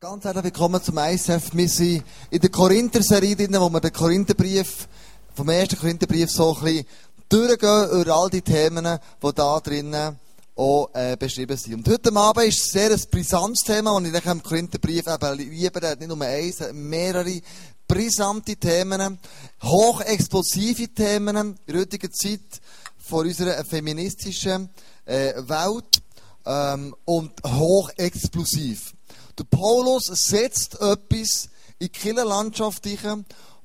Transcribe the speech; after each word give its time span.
Ganz 0.00 0.24
herzlich 0.24 0.44
willkommen 0.44 0.80
zum 0.80 0.96
ISF. 0.96 1.50
Wir 1.54 1.68
sind 1.68 2.04
in 2.30 2.38
der 2.38 2.50
Korinther-Serie 2.50 3.34
drin, 3.34 3.56
wo 3.58 3.68
wir 3.68 3.80
den 3.80 3.92
Korintherbrief, 3.92 4.86
vom 5.34 5.48
ersten 5.48 5.76
Korintherbrief 5.76 6.30
so 6.30 6.54
ein 6.54 6.62
bisschen 6.62 6.86
durchgehen 7.28 8.00
über 8.00 8.14
all 8.14 8.30
die 8.30 8.42
Themen, 8.42 8.84
die 9.20 9.34
da 9.34 9.58
drinnen 9.58 10.16
auch 10.54 10.88
äh, 10.94 11.16
beschrieben 11.16 11.56
sind. 11.56 11.74
Und 11.74 11.88
heute 11.88 12.14
Abend 12.14 12.44
ist 12.44 12.64
es 12.64 12.70
sehr 12.70 12.92
ein 12.92 13.02
brisantes 13.10 13.64
Thema, 13.64 13.90
und 13.90 14.04
ich 14.04 14.12
denke, 14.12 14.30
im 14.30 14.40
Korintherbrief 14.40 15.04
eben 15.08 15.36
liebe, 15.36 15.80
der 15.80 15.90
hat 15.90 15.98
nicht 15.98 16.14
nur 16.14 16.20
eins, 16.24 16.60
mehrere 16.72 17.40
brisante 17.88 18.54
Themen, 18.54 19.18
hochexplosive 19.64 20.94
Themen 20.94 21.56
in 21.66 21.76
heutiger 21.76 22.12
Zeit 22.12 22.60
von 22.98 23.26
unserer 23.26 23.64
feministischen 23.64 24.70
äh, 25.06 25.34
Welt 25.38 26.00
ähm, 26.46 26.94
und 27.04 27.32
hochexplosiv. 27.44 28.92
Der 29.38 29.44
Paulus 29.44 30.06
setzt 30.06 30.74
etwas 30.80 31.48
in 31.78 31.86
die 31.86 31.88
Killerlandschaft 31.90 32.84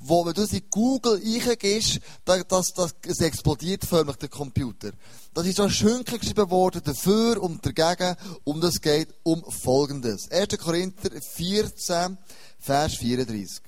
wo, 0.06 0.26
wenn 0.26 0.34
du 0.34 0.44
in 0.44 0.64
Google 0.70 1.22
eingehst, 1.24 2.00
das, 2.26 2.46
das, 2.48 2.74
das, 2.74 2.96
es 3.08 3.22
explodiert 3.22 3.86
förmlich, 3.86 4.18
der 4.18 4.30
Computer. 4.30 4.92
Das 5.34 5.46
ist 5.48 5.58
so 5.58 5.70
schön 5.70 6.04
geschrieben 6.04 6.50
worden, 6.52 6.82
dafür 6.84 7.42
und 7.42 7.66
dagegen, 7.66 8.16
und 8.44 8.64
es 8.64 8.82
geht 8.82 9.14
um 9.24 9.44
Folgendes. 9.50 10.30
1. 10.30 10.58
Korinther 10.58 11.10
14, 11.22 12.18
Vers 12.60 12.96
34. 12.96 13.62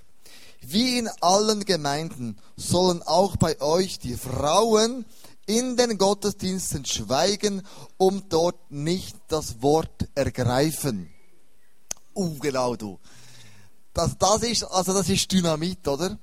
Wie 0.62 0.98
in 0.98 1.10
allen 1.22 1.64
Gemeinden 1.64 2.38
sollen 2.58 3.02
auch 3.04 3.38
bei 3.38 3.62
euch 3.62 4.00
die 4.00 4.18
Frauen 4.18 5.06
in 5.46 5.78
den 5.78 5.98
Gottesdiensten 5.98 6.86
schweigen, 6.86 7.62
um 7.98 8.24
dort 8.30 8.72
nicht 8.72 9.16
das 9.28 9.62
Wort 9.62 10.10
ergreifen. 10.16 11.15
Uh, 12.16 12.40
genau 12.40 12.76
du. 12.76 12.98
Das, 13.94 14.18
das 14.18 14.44
ist, 14.44 14.64
also 14.64 14.94
das 14.94 15.10
ist 15.10 15.32
Dynamit, 15.32 15.88
oder? 15.88 16.18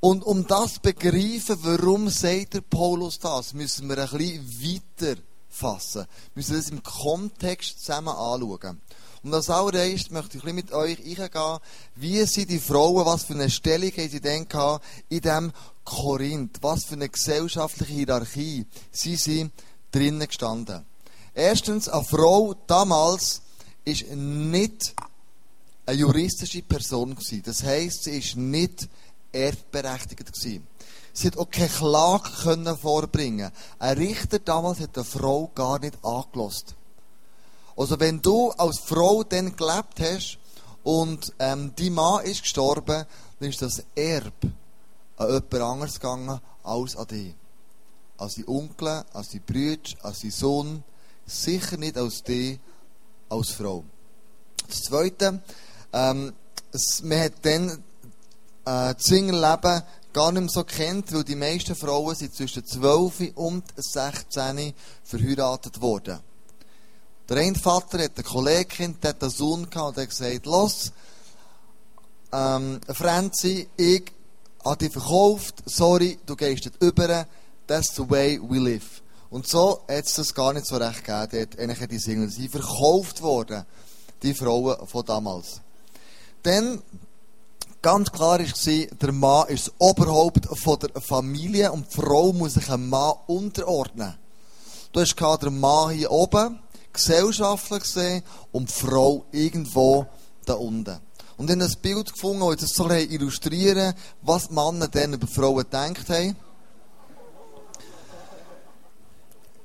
Und 0.00 0.22
um 0.24 0.46
das 0.46 0.74
zu 0.74 0.80
begreifen, 0.80 1.58
warum 1.62 2.10
sagt 2.10 2.54
der 2.54 2.60
Paulus 2.60 3.18
das, 3.18 3.54
müssen 3.54 3.88
wir 3.88 3.98
ein 3.98 4.18
bisschen 4.18 4.82
weiter 5.02 5.20
fassen. 5.48 6.06
Wir 6.34 6.40
müssen 6.40 6.56
das 6.56 6.68
im 6.68 6.82
Kontext 6.82 7.80
zusammen 7.80 8.08
anschauen. 8.08 8.80
Und 9.22 9.32
als 9.32 9.48
allererstes 9.48 10.10
möchte 10.10 10.36
ich 10.36 10.44
ein 10.44 10.54
bisschen 10.54 10.56
mit 10.56 10.72
euch 10.72 10.98
eingehen, 10.98 11.58
wie 11.94 12.22
sind 12.26 12.50
die 12.50 12.58
Frauen, 12.58 13.06
was 13.06 13.24
für 13.24 13.32
eine 13.32 13.48
Stellung 13.48 13.90
haben 13.90 14.10
sie 14.10 14.20
denn 14.20 14.46
gehabt 14.46 14.84
in 15.08 15.20
diesem 15.22 15.52
Korinth, 15.84 16.58
was 16.60 16.84
für 16.84 16.94
eine 16.94 17.08
gesellschaftliche 17.08 17.94
Hierarchie 17.94 18.66
sie 18.90 19.16
sind 19.16 19.52
drinnen 19.90 20.26
gestanden. 20.26 20.84
Erstens, 21.32 21.88
eine 21.88 22.04
Frau 22.04 22.54
damals 22.66 23.40
ist 23.84 24.10
nicht 24.10 24.94
eine 25.86 25.98
juristische 25.98 26.62
Person 26.62 27.14
gewesen. 27.14 27.42
Das 27.44 27.62
heisst, 27.62 28.04
sie 28.04 28.18
ist 28.18 28.36
nicht 28.36 28.88
erbberechtigt 29.32 30.32
gewesen. 30.32 30.66
Sie 31.12 31.28
hat 31.28 31.38
auch 31.38 31.50
keine 31.50 31.68
Klage 31.68 32.30
können 32.42 32.76
vorbringen. 32.76 33.52
Ein 33.78 33.98
Richter 33.98 34.38
damals 34.38 34.80
hat 34.80 34.96
eine 34.96 35.04
Frau 35.04 35.50
gar 35.54 35.78
nicht 35.78 35.96
angelost. 36.04 36.74
Also 37.76 37.98
wenn 38.00 38.20
du 38.20 38.50
als 38.52 38.80
Frau 38.80 39.22
dann 39.22 39.54
gelebt 39.54 40.00
hast 40.00 40.38
und 40.82 41.32
ähm, 41.38 41.72
dein 41.76 41.92
Mann 41.92 42.24
ist 42.24 42.42
gestorben, 42.42 43.04
dann 43.38 43.48
ist 43.48 43.62
das 43.62 43.84
Erb 43.94 44.32
an 45.16 45.28
jemand 45.28 45.54
anderes 45.54 45.94
gegangen 45.94 46.40
als 46.62 46.96
an 46.96 47.06
dich. 47.06 47.34
Als 48.16 48.34
die 48.34 48.48
Onkel, 48.48 49.04
als 49.12 49.28
die 49.28 49.40
Brüder, 49.40 49.90
als 50.02 50.20
die 50.20 50.30
Sohn. 50.30 50.82
Sicher 51.26 51.76
nicht 51.76 51.96
als 51.96 52.22
dich, 52.22 52.58
als 53.28 53.50
Frau. 53.50 53.84
Das 54.68 54.82
Zweite, 54.82 55.42
ähm, 55.94 56.32
es, 56.72 57.02
man 57.02 57.20
hat 57.20 57.34
dann 57.42 57.70
äh, 57.70 58.94
das 58.94 59.04
Singerleben 59.04 59.82
gar 60.12 60.32
nicht 60.32 60.42
mehr 60.42 60.50
so 60.50 60.64
kennt, 60.64 61.12
weil 61.12 61.24
die 61.24 61.36
meisten 61.36 61.74
Frauen 61.74 62.14
sind 62.14 62.34
zwischen 62.34 62.66
12 62.66 63.32
und 63.36 63.64
16 63.76 64.74
verheiratet 65.04 65.80
worden. 65.80 66.20
Der 67.28 67.38
eine 67.38 67.56
Vater 67.56 68.02
hat 68.02 68.18
ein 68.18 68.24
Kollegkind, 68.24 69.02
der 69.02 69.10
hat 69.10 69.22
einen 69.22 69.30
Sohn 69.30 69.70
gehabt 69.70 69.96
und 69.96 70.02
hat 70.02 70.10
gesagt, 70.10 70.46
los, 70.46 70.92
ähm, 72.32 72.80
Franzi, 72.88 73.68
ich 73.76 74.12
habe 74.64 74.76
dich 74.76 74.92
verkauft, 74.92 75.62
sorry, 75.64 76.18
du 76.26 76.36
gehst 76.36 76.66
dort 76.66 76.82
über, 76.82 77.26
that's 77.66 77.94
the 77.94 78.08
way 78.08 78.40
we 78.42 78.58
live. 78.58 79.02
Und 79.30 79.46
so 79.46 79.80
hat 79.88 80.06
es 80.06 80.14
das 80.14 80.34
gar 80.34 80.52
nicht 80.52 80.66
so 80.66 80.76
recht 80.76 81.04
gegeben, 81.04 81.48
dort 81.56 81.90
die 81.90 81.98
Single. 81.98 82.30
Sie 82.30 82.48
verkauft 82.48 83.22
worden, 83.22 83.64
die 84.22 84.34
Frauen 84.34 84.86
von 84.86 85.04
damals. 85.04 85.60
Dann, 86.44 86.82
ganz 87.80 88.12
klar 88.12 88.38
war, 88.38 88.98
der 89.02 89.12
Mann 89.12 89.48
ist 89.48 89.68
das 89.68 89.74
Oberhaupt 89.78 90.46
der 90.82 91.02
Familie 91.02 91.72
und 91.72 91.86
die 91.90 91.96
Frau 91.96 92.32
muss 92.32 92.54
sich 92.54 92.70
einem 92.70 92.90
Mann 92.90 93.14
unterordnen. 93.26 94.14
Du 94.92 95.00
hast 95.00 95.16
den 95.42 95.58
Mann 95.58 95.90
hier 95.90 96.10
oben, 96.10 96.60
gesellschaftlich 96.92 97.82
gesehen, 97.82 98.22
und 98.52 98.68
die 98.68 98.72
Frau 98.74 99.24
irgendwo 99.32 100.06
da 100.44 100.54
unten. 100.54 101.00
Und 101.38 101.48
dann 101.48 101.62
ein 101.62 101.74
Bild 101.80 102.12
gefunden, 102.12 102.46
das 102.46 102.60
das 102.60 102.74
so 102.74 102.88
illustrieren 102.90 103.94
was 104.20 104.48
die 104.48 104.54
Männer 104.54 104.88
dann 104.88 105.14
über 105.14 105.26
Frauen 105.26 105.56
gedacht 105.64 106.08
haben. 106.10 106.36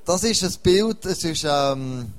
Das 0.06 0.24
ist 0.24 0.44
ein 0.44 0.56
Bild, 0.64 1.06
es 1.06 1.24
ist, 1.26 1.46
ähm, 1.48 2.14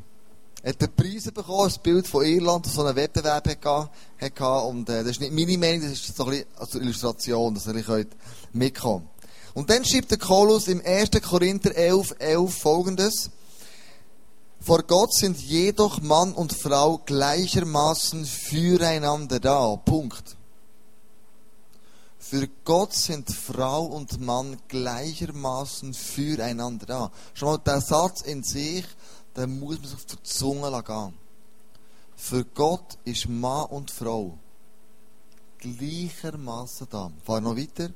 hat 0.64 0.82
einen 0.82 0.94
Preis 0.94 1.30
bekommen, 1.30 1.70
ein 1.70 1.82
Bild 1.82 2.06
von 2.06 2.24
Irland, 2.24 2.66
das 2.66 2.74
so 2.74 2.84
einen 2.84 2.96
Wettbewerb 2.96 3.48
hatte. 3.48 4.66
Und 4.66 4.88
äh, 4.88 5.02
das 5.02 5.12
ist 5.12 5.20
nicht 5.20 5.32
meine 5.32 5.58
Meinung, 5.58 5.82
das 5.82 5.92
ist 5.92 6.16
so 6.16 6.24
ein 6.24 6.30
bisschen 6.30 6.46
als 6.56 6.74
Illustration, 6.74 7.54
dass 7.54 7.66
ihr 7.66 7.82
könnt 7.82 8.16
mitkommen 8.52 9.08
Und 9.54 9.70
dann 9.70 9.84
schreibt 9.84 10.10
der 10.10 10.18
Paulus 10.18 10.68
im 10.68 10.82
1. 10.84 11.10
Korinther 11.22 11.74
11, 11.74 12.14
11 12.18 12.54
folgendes. 12.54 13.30
Vor 14.60 14.82
Gott 14.82 15.14
sind 15.14 15.38
jedoch 15.38 16.02
Mann 16.02 16.32
und 16.34 16.52
Frau 16.52 16.98
gleichermaßen 16.98 18.26
füreinander 18.26 19.40
da. 19.40 19.76
Punkt. 19.76 20.36
Für 22.18 22.46
Gott 22.64 22.92
sind 22.92 23.30
Frau 23.34 23.86
und 23.86 24.20
Mann 24.20 24.58
gleichermaßen 24.68 25.94
füreinander 25.94 26.86
da. 26.86 27.12
Schon 27.32 27.48
mal 27.48 27.58
der 27.58 27.80
Satz 27.80 28.20
in 28.20 28.42
sich 28.42 28.84
dann 29.34 29.58
muss 29.58 29.78
man 29.78 29.84
sich 29.84 29.94
auf 29.94 30.04
die 30.04 30.22
Zunge 30.22 30.82
gehen. 30.82 31.14
Für 32.16 32.44
Gott 32.44 32.98
ist 33.04 33.28
Mann 33.28 33.66
und 33.66 33.90
Frau 33.90 34.38
gleichermaßen 35.60 36.88
da. 36.90 37.10
Fahr 37.24 37.40
noch 37.40 37.56
weiter. 37.56 37.90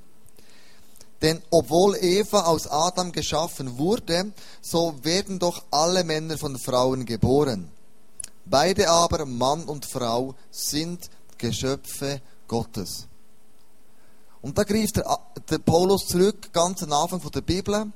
Denn 1.23 1.43
obwohl 1.51 1.97
Eva 1.97 2.43
aus 2.43 2.67
Adam 2.67 3.11
geschaffen 3.11 3.79
wurde, 3.79 4.33
so 4.61 4.95
werden 5.03 5.39
doch 5.39 5.65
alle 5.71 6.05
Männer 6.05 6.37
von 6.37 6.59
Frauen 6.59 7.07
geboren. 7.07 7.71
Beide 8.45 8.91
aber, 8.91 9.25
Mann 9.25 9.65
und 9.65 9.87
Frau, 9.87 10.35
sind 10.51 11.09
Geschöpfe 11.39 12.21
Gottes. 12.47 13.07
Und 14.43 14.59
da 14.59 14.65
greift 14.65 14.97
der, 14.97 15.19
der 15.49 15.59
Paulus 15.59 16.07
zurück, 16.07 16.53
ganz 16.53 16.83
am 16.83 16.93
Anfang 16.93 17.23
der 17.31 17.41
Bibel 17.41 17.91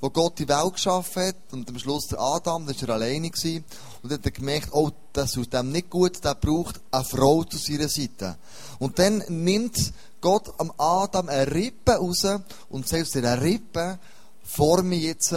wo 0.00 0.10
Gott 0.10 0.38
die 0.38 0.48
Welt 0.48 0.72
geschaffen 0.72 1.28
hat 1.28 1.36
und 1.52 1.68
am 1.68 1.78
Schluss 1.78 2.06
der 2.06 2.20
Adam, 2.20 2.66
da 2.66 2.88
war 2.88 2.94
alleine 2.94 3.30
gewesen, 3.30 3.64
und 4.02 4.12
hat 4.12 4.24
er 4.24 4.30
gemerkt, 4.30 4.68
oh, 4.72 4.90
das 5.12 5.32
tut 5.32 5.52
dem 5.52 5.72
nicht 5.72 5.90
gut, 5.90 6.24
der 6.24 6.34
braucht 6.34 6.80
eine 6.90 7.04
Frau 7.04 7.44
zu 7.44 7.58
seiner 7.58 7.88
Seite. 7.88 8.36
Und 8.78 8.98
dann 8.98 9.22
nimmt 9.28 9.92
Gott 10.20 10.52
am 10.58 10.72
Adam 10.78 11.28
eine 11.28 11.52
Rippe 11.52 11.92
raus 11.92 12.24
und 12.68 12.88
sagt 12.88 13.02
aus 13.02 13.10
dieser 13.10 13.40
Rippe 13.42 13.98
forme 14.42 14.96
jetzt 14.96 15.34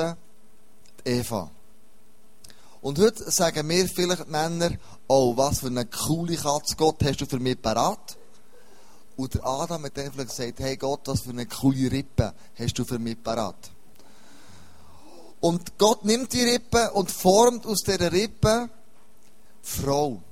Eva. 1.04 1.52
Und 2.82 3.00
heute 3.00 3.32
sagen 3.32 3.68
mir 3.68 3.88
vielleicht 3.88 4.28
Männer, 4.30 4.72
oh, 5.08 5.38
was 5.38 5.60
für 5.60 5.68
eine 5.68 5.86
coole 5.86 6.36
Katze 6.36 6.76
Gott 6.76 7.04
hast 7.04 7.22
du 7.22 7.26
für 7.26 7.40
mich 7.40 7.62
parat? 7.62 8.18
Und 9.16 9.34
der 9.34 9.46
Adam 9.46 9.84
hat 9.86 9.98
dann 9.98 10.12
vielleicht 10.12 10.30
gesagt, 10.30 10.60
hey 10.60 10.76
Gott, 10.76 11.02
was 11.06 11.22
für 11.22 11.30
eine 11.30 11.46
coole 11.46 11.92
Rippe 11.92 12.34
hast 12.58 12.80
du 12.80 12.84
für 12.84 13.00
mich 13.00 13.22
parat? 13.22 13.72
Und 15.44 15.78
Gott 15.78 16.06
nimmt 16.06 16.32
die 16.32 16.42
Rippe 16.42 16.92
und 16.92 17.12
formt 17.12 17.66
aus 17.66 17.82
dieser 17.82 18.14
Rippe 18.14 18.70
Frau. 19.62 20.24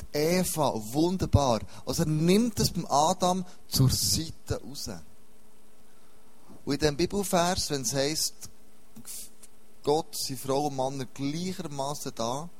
Die 0.00 0.18
Eva, 0.18 0.72
wunderbar. 0.74 1.60
Also 1.86 2.02
er 2.02 2.08
nimmt 2.08 2.58
es 2.58 2.72
beim 2.72 2.84
Adam 2.86 3.44
zur 3.68 3.88
Seite 3.88 4.60
raus. 4.60 4.90
Und 6.64 6.72
in 6.74 6.80
diesem 6.80 6.96
Bibelvers, 6.96 7.70
wenn 7.70 7.82
es 7.82 7.94
heisst, 7.94 8.50
Gott 9.84 10.16
sind 10.16 10.40
Frau 10.40 10.66
und 10.66 10.74
Mann 10.74 11.06
gleichermaßen 11.14 12.10
da, 12.16 12.50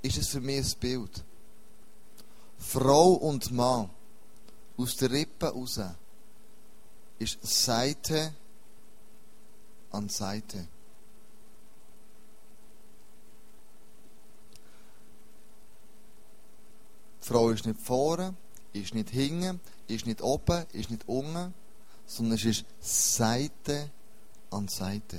ist 0.00 0.16
es 0.16 0.28
für 0.28 0.40
mich 0.40 0.74
ein 0.74 0.80
Bild. 0.80 1.22
Frau 2.56 3.10
und 3.12 3.50
Mann 3.52 3.90
aus 4.78 4.96
der 4.96 5.10
Rippe 5.10 5.48
raus 5.48 5.80
ist 7.18 7.46
Seite 7.46 8.32
an 9.90 10.08
Seite. 10.08 10.68
Frau 17.26 17.50
ist 17.50 17.66
nicht 17.66 17.80
vorne, 17.80 18.36
ist 18.72 18.94
nicht 18.94 19.10
hinten, 19.10 19.58
ist 19.88 20.06
nicht 20.06 20.22
oben, 20.22 20.64
ist 20.72 20.92
nicht 20.92 21.08
unten, 21.08 21.52
sondern 22.06 22.38
es 22.38 22.44
ist 22.44 22.64
Seite 22.80 23.90
an 24.52 24.68
Seite. 24.68 25.18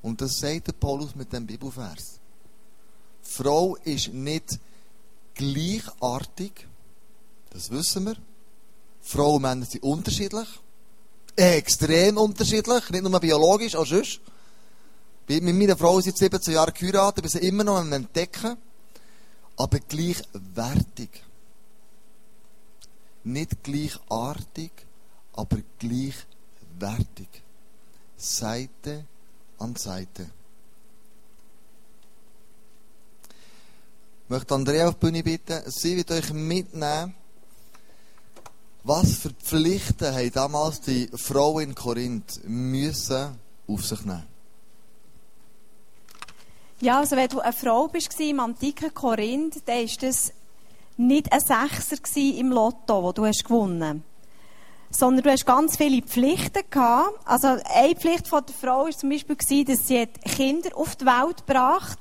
Und 0.00 0.22
das 0.22 0.38
sagt 0.38 0.68
der 0.68 0.72
Paulus 0.72 1.14
mit 1.14 1.30
dem 1.34 1.46
Bibelvers. 1.46 2.18
Frau 3.20 3.76
ist 3.84 4.14
nicht 4.14 4.58
gleichartig, 5.34 6.66
das 7.50 7.70
wissen 7.70 8.06
wir. 8.06 8.16
Frauen 9.02 9.36
und 9.36 9.42
Männer 9.42 9.66
sind 9.66 9.82
unterschiedlich, 9.82 10.48
extrem 11.36 12.16
unterschiedlich, 12.16 12.88
nicht 12.88 13.04
nur 13.04 13.20
biologisch, 13.20 13.76
auch 13.76 13.84
sonst. 13.84 14.18
Mit 15.26 15.42
meiner 15.42 15.76
Frau 15.76 16.00
sind 16.00 16.16
17 16.16 16.54
Jahre 16.54 16.72
geheiratet, 16.72 17.22
wir 17.22 17.30
sind 17.30 17.44
immer 17.44 17.64
noch 17.64 17.76
am 17.76 17.92
Entdecken, 17.92 18.56
aber 19.58 19.80
gleichwertig. 19.80 21.10
Nicht 23.24 23.62
gleichartig, 23.62 24.70
aber 25.32 25.58
gleichwertig. 25.78 27.28
Seite 28.16 29.04
an 29.58 29.74
Seite. 29.76 30.30
Ich 34.24 34.30
möchte 34.30 34.54
Andrea 34.54 34.88
auf 34.88 34.94
die 34.94 35.00
Bühne 35.00 35.22
bitten, 35.22 35.62
sie 35.70 35.96
wird 35.96 36.10
euch 36.12 36.32
mitnehmen, 36.32 37.14
was 38.84 39.14
für 39.14 39.30
Pflichten 39.30 40.14
haben 40.14 40.32
damals 40.32 40.80
die 40.80 41.08
Frauen 41.14 41.70
in 41.70 41.74
Korinth 41.74 42.40
müssen 42.44 43.38
auf 43.66 43.84
sich 43.84 44.00
nehmen. 44.02 44.37
Ja, 46.80 46.98
also 46.98 47.16
wenn 47.16 47.28
du 47.28 47.40
eine 47.40 47.52
Frau 47.52 47.88
bist 47.88 48.18
im 48.20 48.40
antiken 48.40 48.94
Korinth, 48.94 49.62
dann 49.66 49.78
war 49.78 49.96
das 50.00 50.32
nicht 50.96 51.32
ein 51.32 51.40
Sechser 51.40 52.38
im 52.38 52.50
Lotto, 52.50 53.02
wo 53.02 53.12
du 53.12 53.26
hast 53.26 53.44
gewonnen 53.44 54.04
sondern 54.90 55.24
du 55.24 55.30
hast 55.30 55.46
ganz 55.46 55.76
viele 55.76 56.02
Pflichten 56.02 56.62
gehabt. 56.70 57.12
Also 57.24 57.48
eine 57.48 57.94
Pflicht 57.94 58.28
von 58.28 58.42
der 58.46 58.54
Frau 58.54 58.84
war 58.84 58.90
zum 58.90 59.10
Beispiel, 59.10 59.64
dass 59.64 59.86
sie 59.86 60.06
Kinder 60.06 60.70
auf 60.76 60.96
die 60.96 61.04
Welt 61.04 61.46
gebracht. 61.46 61.98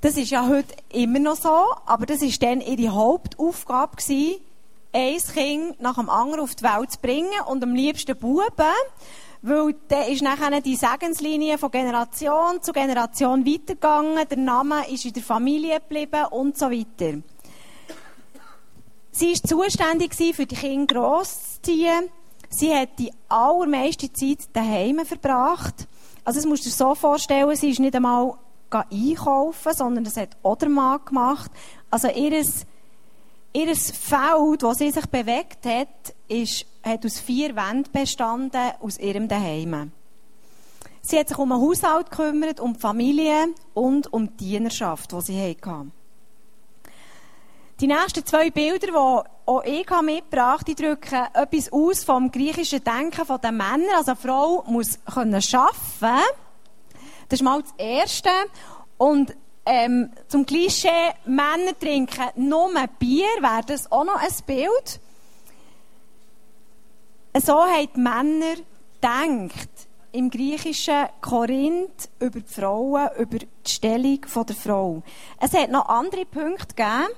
Das 0.00 0.16
ist 0.16 0.30
ja 0.30 0.46
heute 0.46 0.74
immer 0.92 1.18
noch 1.18 1.36
so, 1.36 1.64
aber 1.84 2.06
das 2.06 2.20
war 2.20 2.30
dann 2.40 2.60
ihre 2.60 2.94
Hauptaufgabe 2.94 3.96
gewesen, 3.96 4.40
ein 4.92 5.18
Kind 5.18 5.80
nach 5.80 5.96
dem 5.96 6.08
anderen 6.08 6.44
auf 6.44 6.54
die 6.54 6.64
Welt 6.64 6.92
zu 6.92 6.98
bringen 7.00 7.40
und 7.48 7.62
am 7.62 7.74
liebsten 7.74 8.16
Buben, 8.16 8.44
weil 9.46 9.76
dann 9.86 10.08
ist 10.08 10.22
nachher 10.22 10.60
die 10.60 10.74
Segenslinie 10.74 11.56
von 11.56 11.70
Generation 11.70 12.60
zu 12.60 12.72
Generation 12.72 13.46
weitergegangen, 13.46 14.26
der 14.28 14.38
Name 14.38 14.90
ist 14.90 15.04
in 15.04 15.12
der 15.12 15.22
Familie 15.22 15.78
geblieben 15.78 16.26
und 16.32 16.58
so 16.58 16.66
weiter. 16.68 17.18
Sie 19.12 19.32
war 19.32 19.42
zuständig 19.48 20.14
für 20.14 20.46
die 20.46 20.54
Kinder 20.56 20.94
großzuziehen. 20.94 22.10
Sie 22.50 22.74
hat 22.74 22.98
die 22.98 23.12
allermeiste 23.28 24.12
Zeit 24.12 24.48
daheim 24.52 25.06
verbracht. 25.06 25.86
Also, 26.24 26.40
das 26.40 26.46
musst 26.46 26.64
du 26.64 26.68
dir 26.68 26.74
so 26.74 26.94
vorstellen, 26.96 27.54
sie 27.54 27.70
ist 27.70 27.78
nicht 27.78 27.94
einmal 27.94 28.34
einkaufen, 28.70 29.72
sondern 29.74 30.02
das 30.02 30.16
hat 30.16 30.36
Mann 30.68 31.00
gemacht. 31.04 31.52
Also, 31.88 32.08
ihres 32.08 33.90
Feld, 33.92 34.62
wo 34.62 34.74
sie 34.74 34.90
sich 34.90 35.06
bewegt 35.06 35.64
hat, 35.64 36.14
ist, 36.26 36.66
hat 36.86 37.04
aus 37.04 37.18
vier 37.18 37.56
Wänden 37.56 37.92
bestanden, 37.92 38.72
aus 38.80 38.98
ihrem 38.98 39.28
Daheim. 39.28 39.92
Sie 41.02 41.18
hat 41.18 41.28
sich 41.28 41.38
um 41.38 41.50
den 41.50 41.60
Haushalt 41.60 42.10
gekümmert, 42.10 42.60
um 42.60 42.74
die 42.74 42.80
Familie 42.80 43.48
und 43.74 44.12
um 44.12 44.36
die 44.36 44.44
Dienerschaft, 44.44 45.12
die 45.12 45.20
sie 45.20 45.50
hatte. 45.50 45.86
Die 47.80 47.86
nächsten 47.86 48.24
zwei 48.24 48.50
Bilder, 48.50 48.86
die 48.86 49.28
auch 49.46 49.62
ich 49.64 49.88
mitgebracht 50.02 50.66
habe, 50.66 50.74
drücken 50.74 51.26
etwas 51.34 51.72
aus 51.72 52.04
vom 52.04 52.32
griechischen 52.32 52.82
Denken 52.82 53.40
der 53.40 53.52
Männer. 53.52 53.98
Also 53.98 54.12
eine 54.12 54.20
Frau 54.20 54.64
muss 54.66 54.98
können 55.04 55.34
arbeiten. 55.34 56.24
Das 57.28 57.40
ist 57.40 57.42
mal 57.42 57.62
das 57.62 57.74
Erste. 57.76 58.30
Und 58.96 59.36
ähm, 59.66 60.10
zum 60.28 60.46
Klischee, 60.46 61.12
Männer 61.26 61.78
trinken 61.78 62.30
nur 62.36 62.70
Bier, 62.98 63.26
wäre 63.40 63.62
das 63.66 63.90
auch 63.92 64.04
noch 64.04 64.16
ein 64.16 64.32
Bild. 64.46 65.00
So 67.40 67.60
haben 67.60 67.88
die 67.94 68.00
Männer 68.00 68.54
gedacht 68.94 69.68
im 70.12 70.30
griechischen 70.30 71.06
Korinth 71.20 72.08
über 72.18 72.40
die 72.40 72.52
Frauen, 72.52 73.08
über 73.18 73.38
die 73.38 73.48
Stellung 73.66 74.20
der 74.48 74.56
Frau. 74.56 75.02
Es 75.38 75.52
hat 75.52 75.70
noch 75.70 75.88
andere 75.88 76.24
Punkte 76.24 76.74
gegeben 76.74 77.08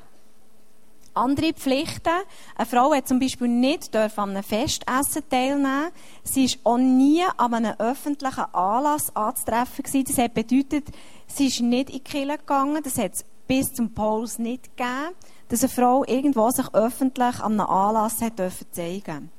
andere 1.15 1.53
Pflichten. 1.53 2.13
Eine 2.55 2.67
Frau 2.67 2.95
hat 2.95 3.09
zum 3.09 3.19
Beispiel 3.19 3.49
nicht 3.49 3.95
an 3.95 4.11
einem 4.17 4.43
Festessen 4.43 5.29
teilnehmen. 5.29 5.91
Sie 6.23 6.45
ist 6.45 6.61
auch 6.65 6.79
nie 6.79 7.25
an 7.37 7.55
einem 7.55 7.75
öffentlichen 7.79 8.55
Anlass 8.55 9.15
anzutreffen 9.17 9.85
gewesen. 9.85 10.05
Das 10.07 10.19
hat 10.19 10.35
bedeutet, 10.35 10.87
sie 11.27 11.49
ist 11.49 11.61
nicht 11.61 11.91
in 11.91 11.97
die 11.97 12.01
Kirche 12.05 12.39
gegangen. 12.39 12.83
Das 12.83 12.99
hat 12.99 13.15
es 13.15 13.25
bis 13.47 13.73
zum 13.73 13.93
Paulus 13.95 14.39
nicht 14.39 14.77
gegeben, 14.77 15.15
dass 15.49 15.63
eine 15.63 15.71
Frau 15.71 16.05
irgendwo 16.05 16.51
sich 16.51 16.73
öffentlich 16.73 17.41
an 17.41 17.61
einem 17.61 17.69
Anlass 17.69 18.21
hat 18.21 18.39
dürfen 18.39 18.67
zeigen. 18.71 19.31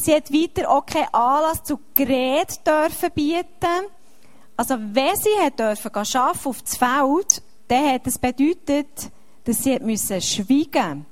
Sie 0.00 0.14
hat 0.14 0.32
weiter 0.32 0.70
auch 0.70 0.86
keinen 0.86 1.12
Anlass 1.12 1.62
zu 1.62 1.78
Gerät 1.94 2.66
dürfen 2.66 3.10
bieten. 3.14 3.86
Also, 4.56 4.76
wenn 4.78 5.16
sie 5.16 5.44
hat 5.44 5.58
dürfen 5.58 5.94
arbeiten 5.94 6.48
auf 6.48 6.62
das 6.62 6.76
Feld, 6.76 7.42
dann 7.68 7.92
hat 7.92 8.06
das 8.06 8.18
bedeutet, 8.18 9.10
dass 9.44 9.62
sie 9.62 9.78
müssen 9.78 10.20
schweigen 10.20 11.06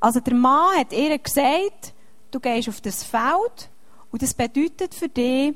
Also 0.00 0.20
der 0.20 0.34
Mann 0.34 0.78
hat 0.78 0.92
ihr 0.92 1.18
gesagt, 1.18 1.94
du 2.30 2.38
gehst 2.38 2.68
auf 2.68 2.80
das 2.80 3.02
Feld 3.02 3.70
und 4.10 4.22
das 4.22 4.34
bedeutet 4.34 4.94
für 4.94 5.08
dich 5.08 5.54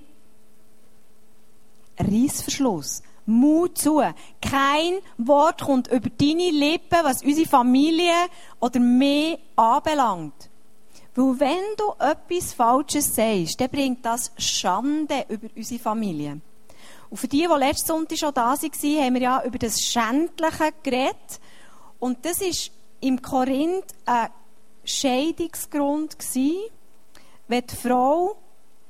Reissverschluss. 1.98 3.02
Mut 3.26 3.78
zu. 3.78 4.02
Kein 4.40 4.98
Wort 5.18 5.62
kommt 5.62 5.88
über 5.88 6.08
deine 6.10 6.50
Lippen, 6.50 6.98
was 7.02 7.22
unsere 7.22 7.48
Familie 7.48 8.14
oder 8.60 8.80
mehr 8.80 9.38
anbelangt. 9.56 10.50
Weil 11.14 11.40
wenn 11.40 11.76
du 11.76 11.92
etwas 11.98 12.54
Falsches 12.54 13.14
sagst, 13.14 13.60
dann 13.60 13.68
bringt 13.68 14.04
das 14.04 14.32
Schande 14.38 15.26
über 15.28 15.48
unsere 15.54 15.80
Familie. 15.80 16.40
Und 17.10 17.18
für 17.18 17.28
die, 17.28 17.46
die 17.46 17.58
letzten 17.58 17.88
Sonntag 17.88 18.18
schon 18.18 18.32
da 18.32 18.52
waren, 18.52 19.04
haben 19.04 19.14
wir 19.14 19.20
ja 19.20 19.44
über 19.44 19.58
das 19.58 19.80
Schändliche 19.80 20.72
geredet. 20.82 21.40
Und 21.98 22.24
das 22.24 22.40
ist 22.40 22.70
im 23.00 23.20
Korinth 23.20 23.84
ein 24.06 24.30
Scheidungsgrund 24.84 26.18
gewesen, 26.18 26.70
wenn 27.48 27.66
die 27.66 27.76
Frau 27.76 28.36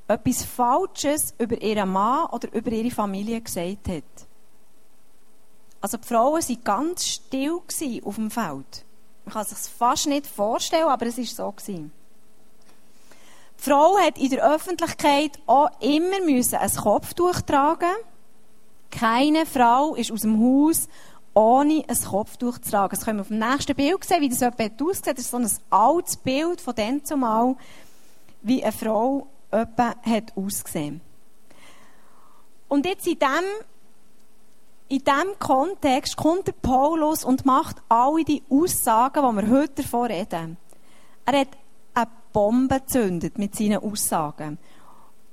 etwas 0.06 0.44
Falsches 0.44 1.34
über 1.38 1.60
ihren 1.60 1.90
Mann 1.90 2.26
oder 2.26 2.52
über 2.52 2.70
ihre 2.70 2.90
Familie 2.90 3.40
gesagt 3.40 3.88
hat. 3.88 4.04
Also 5.80 5.96
die 5.96 6.06
Frauen 6.06 6.40
waren 6.40 6.64
ganz 6.64 7.06
still 7.06 7.60
auf 8.04 8.14
dem 8.14 8.30
Feld. 8.30 8.84
Man 9.24 9.32
kann 9.32 9.44
sich 9.44 9.58
fast 9.58 10.06
nicht 10.06 10.26
vorstellen, 10.28 10.84
aber 10.84 11.06
es 11.06 11.18
war 11.18 11.24
so. 11.24 11.50
Gewesen. 11.50 11.92
Die 13.62 13.70
Frau 13.70 13.96
hat 13.96 14.18
in 14.18 14.28
der 14.30 14.44
Öffentlichkeit 14.44 15.38
auch 15.46 15.70
immer 15.78 16.16
ein 16.16 16.76
Kopftuch 16.76 17.42
tragen. 17.42 17.94
Keine 18.90 19.46
Frau 19.46 19.94
ist 19.94 20.10
aus 20.10 20.22
dem 20.22 20.40
Haus 20.40 20.88
ohne 21.32 21.84
ein 21.86 22.04
Kopftuch 22.04 22.58
zu 22.58 22.70
tragen. 22.72 22.96
Das 22.96 23.04
können 23.04 23.18
wir 23.18 23.22
auf 23.22 23.28
dem 23.28 23.38
nächsten 23.38 23.76
Bild 23.76 24.02
sehen, 24.02 24.20
wie 24.20 24.28
das 24.28 24.40
jemand 24.40 24.82
aussieht. 24.82 25.16
Das 25.16 25.18
ist 25.18 25.30
so 25.30 25.36
ein 25.36 25.48
altes 25.70 26.16
Bild 26.16 26.60
von 26.60 26.74
dem 26.74 27.04
zumal, 27.04 27.54
wie 28.42 28.64
eine 28.64 28.72
Frau 28.72 29.28
etwa 29.52 29.94
hat 30.02 30.36
ausgesehen. 30.36 31.00
Und 32.66 32.84
jetzt 32.84 33.06
in 33.06 33.18
dem, 33.20 33.44
in 34.88 35.04
diesem 35.04 35.38
Kontext 35.38 36.16
kommt 36.16 36.48
der 36.48 36.52
Paulus 36.52 37.22
und 37.22 37.46
macht 37.46 37.76
alle 37.88 38.24
die 38.24 38.42
Aussagen, 38.50 39.22
die 39.36 39.46
wir 39.46 39.56
heute 39.56 39.82
davon 39.82 40.06
reden. 40.06 40.56
Er 41.26 41.40
hat 41.40 41.61
eine 42.32 42.44
Bombe 42.44 42.80
gezündet 42.80 43.38
mit 43.38 43.54
seinen 43.54 43.78
Aussagen. 43.78 44.58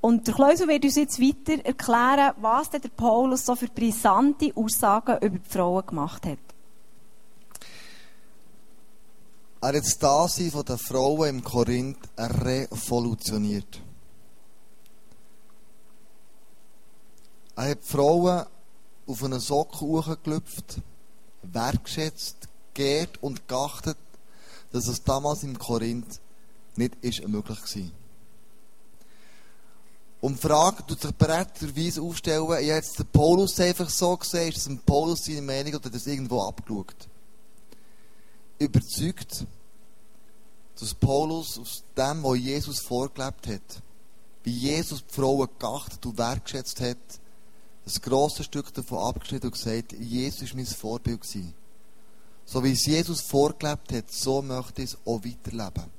Und 0.02 0.28
der 0.28 0.34
Kleusel 0.34 0.68
wird 0.68 0.86
uns 0.86 0.96
jetzt 0.96 1.20
weiter 1.20 1.64
erklären, 1.66 2.34
was 2.40 2.70
der 2.70 2.80
Paulus 2.80 3.46
so 3.46 3.56
für 3.56 3.68
brisante 3.68 4.52
Aussagen 4.56 5.18
über 5.18 5.38
die 5.38 5.50
Frauen 5.50 5.86
gemacht 5.86 6.26
hat. 6.26 6.38
Er 9.62 9.68
hat 9.70 9.76
das 9.76 9.98
Dasein 9.98 10.64
der 10.66 10.78
Frauen 10.78 11.30
im 11.30 11.44
Korinth 11.44 11.98
revolutioniert. 12.18 13.82
Er 17.58 17.72
hat 17.72 17.84
die 17.84 17.88
Frauen 17.88 18.46
auf 19.06 19.24
einen 19.24 19.42
Sockel 19.42 19.82
hochgelüpft, 19.82 20.82
wertgeschätzt, 21.42 22.48
geehrt 22.74 23.22
und 23.22 23.50
geachtet, 23.50 23.98
dass 24.72 24.88
es 24.88 25.04
damals 25.04 25.44
im 25.44 25.60
Korinth 25.60 26.22
nicht 26.78 26.96
ist 27.02 27.28
möglich 27.28 27.60
war. 27.60 27.92
Und 30.22 30.36
die 30.36 30.48
Frage 30.48 30.86
tut 30.86 31.02
sich 31.02 31.12
berätterweise 31.12 32.02
aufstellen, 32.02 32.46
ich 32.60 32.68
jetzt 32.68 33.00
den 33.00 33.06
Paulus 33.08 33.60
einfach 33.60 33.90
so 33.90 34.18
gesehen, 34.18 34.50
ist 34.50 34.58
das 34.58 34.68
ein 34.68 34.80
Paulus 34.80 35.24
seine 35.24 35.42
Meinung 35.42 35.76
oder 35.76 35.86
hat 35.86 35.96
das 35.96 36.08
irgendwo 36.08 36.42
abgeschaut? 36.42 37.08
überzeugt, 38.60 39.46
dass 40.80 40.94
Paulus 40.94 41.58
aus 41.58 41.84
dem, 41.98 42.24
was 42.24 42.38
Jesus 42.38 42.80
vorgelebt 42.82 43.48
hat, 43.48 43.82
wie 44.44 44.52
Jesus 44.52 45.04
die 45.06 45.14
Frauen 45.14 45.50
geachtet 45.58 46.06
und 46.06 46.18
wertgeschätzt 46.18 46.80
hat, 46.82 46.98
ein 47.86 48.02
grosses 48.02 48.46
Stück 48.46 48.74
davon 48.74 49.00
abgeschnitten 49.00 49.48
und 49.48 49.54
gesagt, 49.54 49.94
Jesus 49.94 50.50
war 50.50 50.56
mein 50.58 50.66
Vorbild. 50.66 51.22
Gewesen. 51.22 51.54
So 52.46 52.64
wie 52.64 52.74
es 52.74 52.86
Jesus 52.86 53.22
vorgelebt 53.22 53.92
hat, 53.92 54.12
so 54.12 54.42
möchte 54.42 54.84
ich 54.84 54.92
es 54.92 54.98
auch 55.06 55.24
weiterleben. 55.24 55.99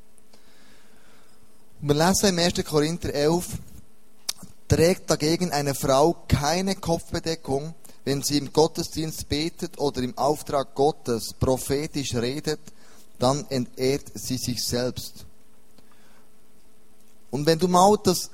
Wir 1.82 1.94
lesen 1.94 2.28
im 2.28 2.38
1. 2.38 2.62
Korinther 2.66 3.14
11, 3.14 3.46
trägt 4.68 5.08
dagegen 5.08 5.50
eine 5.50 5.74
Frau 5.74 6.14
keine 6.28 6.76
Kopfbedeckung, 6.76 7.74
wenn 8.04 8.22
sie 8.22 8.36
im 8.36 8.52
Gottesdienst 8.52 9.26
betet 9.30 9.78
oder 9.78 10.02
im 10.02 10.16
Auftrag 10.18 10.74
Gottes 10.74 11.32
prophetisch 11.32 12.14
redet, 12.14 12.60
dann 13.18 13.46
entehrt 13.48 14.12
sie 14.12 14.36
sich 14.36 14.62
selbst. 14.62 15.24
Und 17.30 17.46
wenn 17.46 17.58
du 17.58 17.66
mal 17.66 17.96
das 18.04 18.28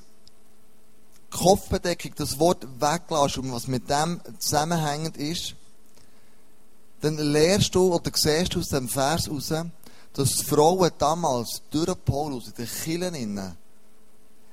Kopfbedeckung, 1.29 2.11
das 2.17 2.37
Wort 2.39 2.67
weglässt 2.81 3.37
und 3.37 3.53
was 3.53 3.67
mit 3.67 3.89
dem 3.89 4.19
zusammenhängend 4.39 5.15
ist, 5.15 5.55
dann 6.99 7.15
lernst 7.17 7.73
du 7.73 7.93
oder 7.93 8.11
siehst 8.13 8.55
du 8.55 8.59
aus 8.59 8.67
dem 8.67 8.89
Vers 8.89 9.27
heraus, 9.27 9.53
dass 10.17 10.41
Frauen 10.41 10.91
damals 10.97 11.61
durch 11.69 11.93
Paulus 12.03 12.47
in 12.47 12.53
den 12.55 12.67
Kirchen 12.67 13.13
innen 13.13 13.55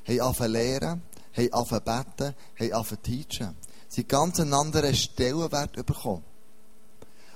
haben 0.06 0.52
lehren, 0.52 1.02
haben 1.35 1.52
angefangen 1.52 1.85
beten, 1.85 2.35
haben 2.61 2.73
angefangen 2.73 3.02
teachen. 3.02 3.56
Sie 3.88 4.02
haben 4.02 4.09
ganz 4.09 4.40
einen 4.40 4.52
anderen 4.52 4.94
Stellenwert 4.94 5.75
bekommen. 5.87 6.23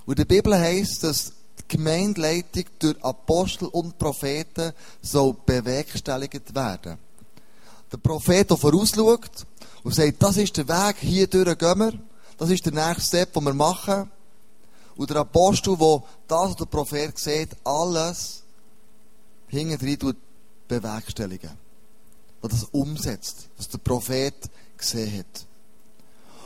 Und 0.05 0.19
in 0.19 0.27
der 0.29 0.35
Bibel 0.37 0.55
heisst, 0.55 1.05
dass 1.05 1.33
die 1.59 1.77
Gemeindeleitung 1.77 2.65
durch 2.79 3.03
Apostel 3.03 3.69
und 3.69 3.97
Propheten 3.97 4.75
soll 5.01 5.35
bewerkstelligt 5.47 6.55
werden. 6.55 6.99
Der 7.91 7.97
Prophet, 7.97 8.51
der 8.51 8.59
vorausschaut 8.59 9.47
und 9.83 9.95
sagt, 9.95 10.23
das 10.23 10.37
ist 10.37 10.55
der 10.55 10.69
Weg, 10.69 10.97
hier 11.01 11.27
durch 11.29 11.57
gehen 11.57 11.79
wir, 11.79 11.93
das 12.37 12.51
ist 12.51 12.67
der 12.67 12.75
nächste 12.75 13.07
Step, 13.07 13.33
den 13.33 13.45
wir 13.45 13.55
machen. 13.55 14.11
Und 14.99 15.09
der 15.11 15.19
Apostel, 15.19 15.77
der 15.77 16.03
das, 16.27 16.51
was 16.51 16.57
der 16.57 16.65
Prophet 16.67 17.17
sieht, 17.17 17.57
alles 17.65 18.43
hinten 19.47 20.17
bewerkstelligen. 20.67 21.53
Der 22.43 22.51
das 22.51 22.65
umsetzt, 22.65 23.49
was 23.57 23.69
der 23.69 23.79
Prophet 23.79 24.35
gesehen 24.77 25.21
hat. 25.21 25.47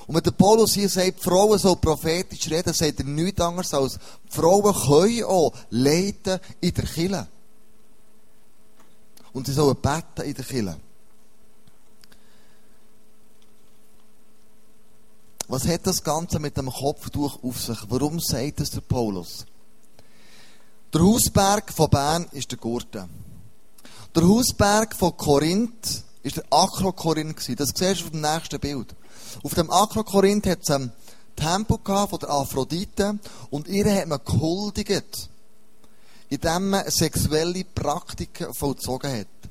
Und 0.06 0.16
wenn 0.16 0.22
der 0.22 0.32
Paulus 0.32 0.74
hier 0.74 0.88
sagt, 0.90 1.20
Frauen 1.20 1.58
sollen 1.58 1.80
prophetisch 1.80 2.50
reden, 2.50 2.74
sagt 2.74 3.00
er 3.00 3.06
nichts 3.06 3.40
anderes 3.40 3.72
als, 3.72 3.98
Frauen 4.28 4.74
können 4.74 5.24
auch 5.24 5.54
leiten 5.70 6.38
in 6.60 6.74
der 6.74 6.84
Kirche. 6.84 7.26
Und 9.32 9.46
sie 9.46 9.54
sollen 9.54 9.76
beten 9.76 10.28
in 10.28 10.34
der 10.34 10.44
Kirche. 10.44 10.76
Was 15.52 15.68
hat 15.68 15.86
das 15.86 16.02
Ganze 16.02 16.38
mit 16.38 16.56
dem 16.56 16.70
Kopftuch 16.70 17.42
auf 17.42 17.60
sich? 17.60 17.76
Warum 17.90 18.18
sagt 18.20 18.60
es 18.60 18.70
der 18.70 18.80
Paulus? 18.80 19.44
Der 20.94 21.02
Hausberg 21.02 21.70
von 21.70 21.90
Bern 21.90 22.26
ist 22.32 22.52
der 22.52 22.56
Gurten. 22.56 23.06
Der 24.16 24.22
Hausberg 24.26 24.96
von 24.96 25.14
Korinth 25.14 26.04
ist 26.22 26.38
der 26.38 26.44
Akrokorinth 26.48 27.60
Das 27.60 27.68
siehst 27.74 28.00
du 28.00 28.04
auf 28.06 28.10
dem 28.12 28.22
nächsten 28.22 28.60
Bild. 28.60 28.94
Auf 29.42 29.52
dem 29.52 29.70
Akrokorinth 29.70 30.46
hat 30.46 30.62
es 30.62 30.70
einen 30.70 30.90
Tempel 31.36 31.78
von 31.84 32.18
der 32.18 32.30
Aphrodite 32.30 33.18
und 33.50 33.68
ihr 33.68 33.94
hat 33.94 34.08
man 34.08 34.20
gehuldigt, 34.24 35.28
indem 36.30 36.70
man 36.70 36.90
sexuelle 36.90 37.64
Praktiken 37.64 38.54
vollzogen 38.54 39.20
hat. 39.20 39.50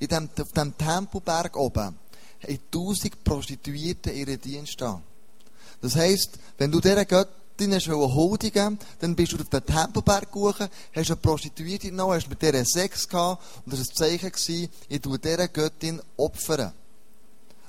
In 0.00 0.08
dem, 0.08 0.28
auf 0.40 0.50
dem 0.50 0.76
Tempelberg 0.76 1.56
oben 1.56 1.96
haben 2.42 2.58
tausend 2.68 3.22
Prostituierte 3.22 4.10
ihren 4.10 4.40
Dienst 4.40 4.82
an. 4.82 5.04
Das 5.80 5.96
heisst, 5.96 6.38
wenn 6.58 6.70
du 6.70 6.80
dieser 6.80 7.04
Göttin 7.04 7.78
huldigen 7.78 8.78
dann 9.00 9.16
bist 9.16 9.32
du 9.32 9.36
auf 9.36 9.48
den 9.48 9.64
Tempelberg 9.64 10.30
gegangen, 10.32 10.70
hast 10.94 11.10
eine 11.10 11.16
Prostituierte 11.16 11.90
genommen, 11.90 12.14
hast 12.14 12.28
mit 12.28 12.42
dieser 12.42 12.64
Sex 12.64 13.08
gehabt 13.08 13.42
und 13.64 13.72
das 13.72 13.80
war 13.80 13.86
ein 13.86 13.94
Zeichen, 13.94 14.32
gewesen, 14.32 14.68
ich 14.88 15.00
tue 15.00 15.18
dieser 15.18 15.48
Göttin 15.48 16.02
opfern. 16.16 16.72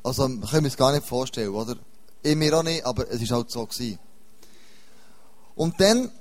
Also, 0.04 0.24
können 0.26 0.42
wir 0.52 0.64
uns 0.64 0.78
gar 0.78 0.94
nicht 0.94 1.06
vorstellen, 1.06 1.50
oder? 1.50 1.76
Ich 2.24 2.36
mir 2.36 2.58
auch 2.58 2.64
nicht, 2.64 2.86
aber 2.86 3.10
es 3.10 3.30
war 3.30 3.38
halt 3.38 3.52
so. 3.52 3.66
Gewesen. 3.66 4.00
Und 5.56 5.80
dann 5.82 6.06
war 6.06 6.12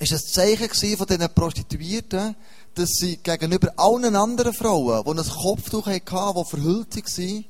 es 0.00 0.12
ein 0.12 0.18
Zeichen 0.18 0.96
von 0.96 1.06
diesen 1.06 1.34
Prostituierten, 1.34 2.34
dass 2.74 2.90
sie 2.90 3.18
gegenüber 3.18 3.72
allen 3.76 4.16
anderen 4.16 4.52
Frauen, 4.52 5.04
die 5.04 5.20
ein 5.20 5.28
Kopftuch 5.28 5.86
hatten, 5.86 6.00
die 6.04 6.50
verhüllt 6.50 6.96
waren, 6.96 7.44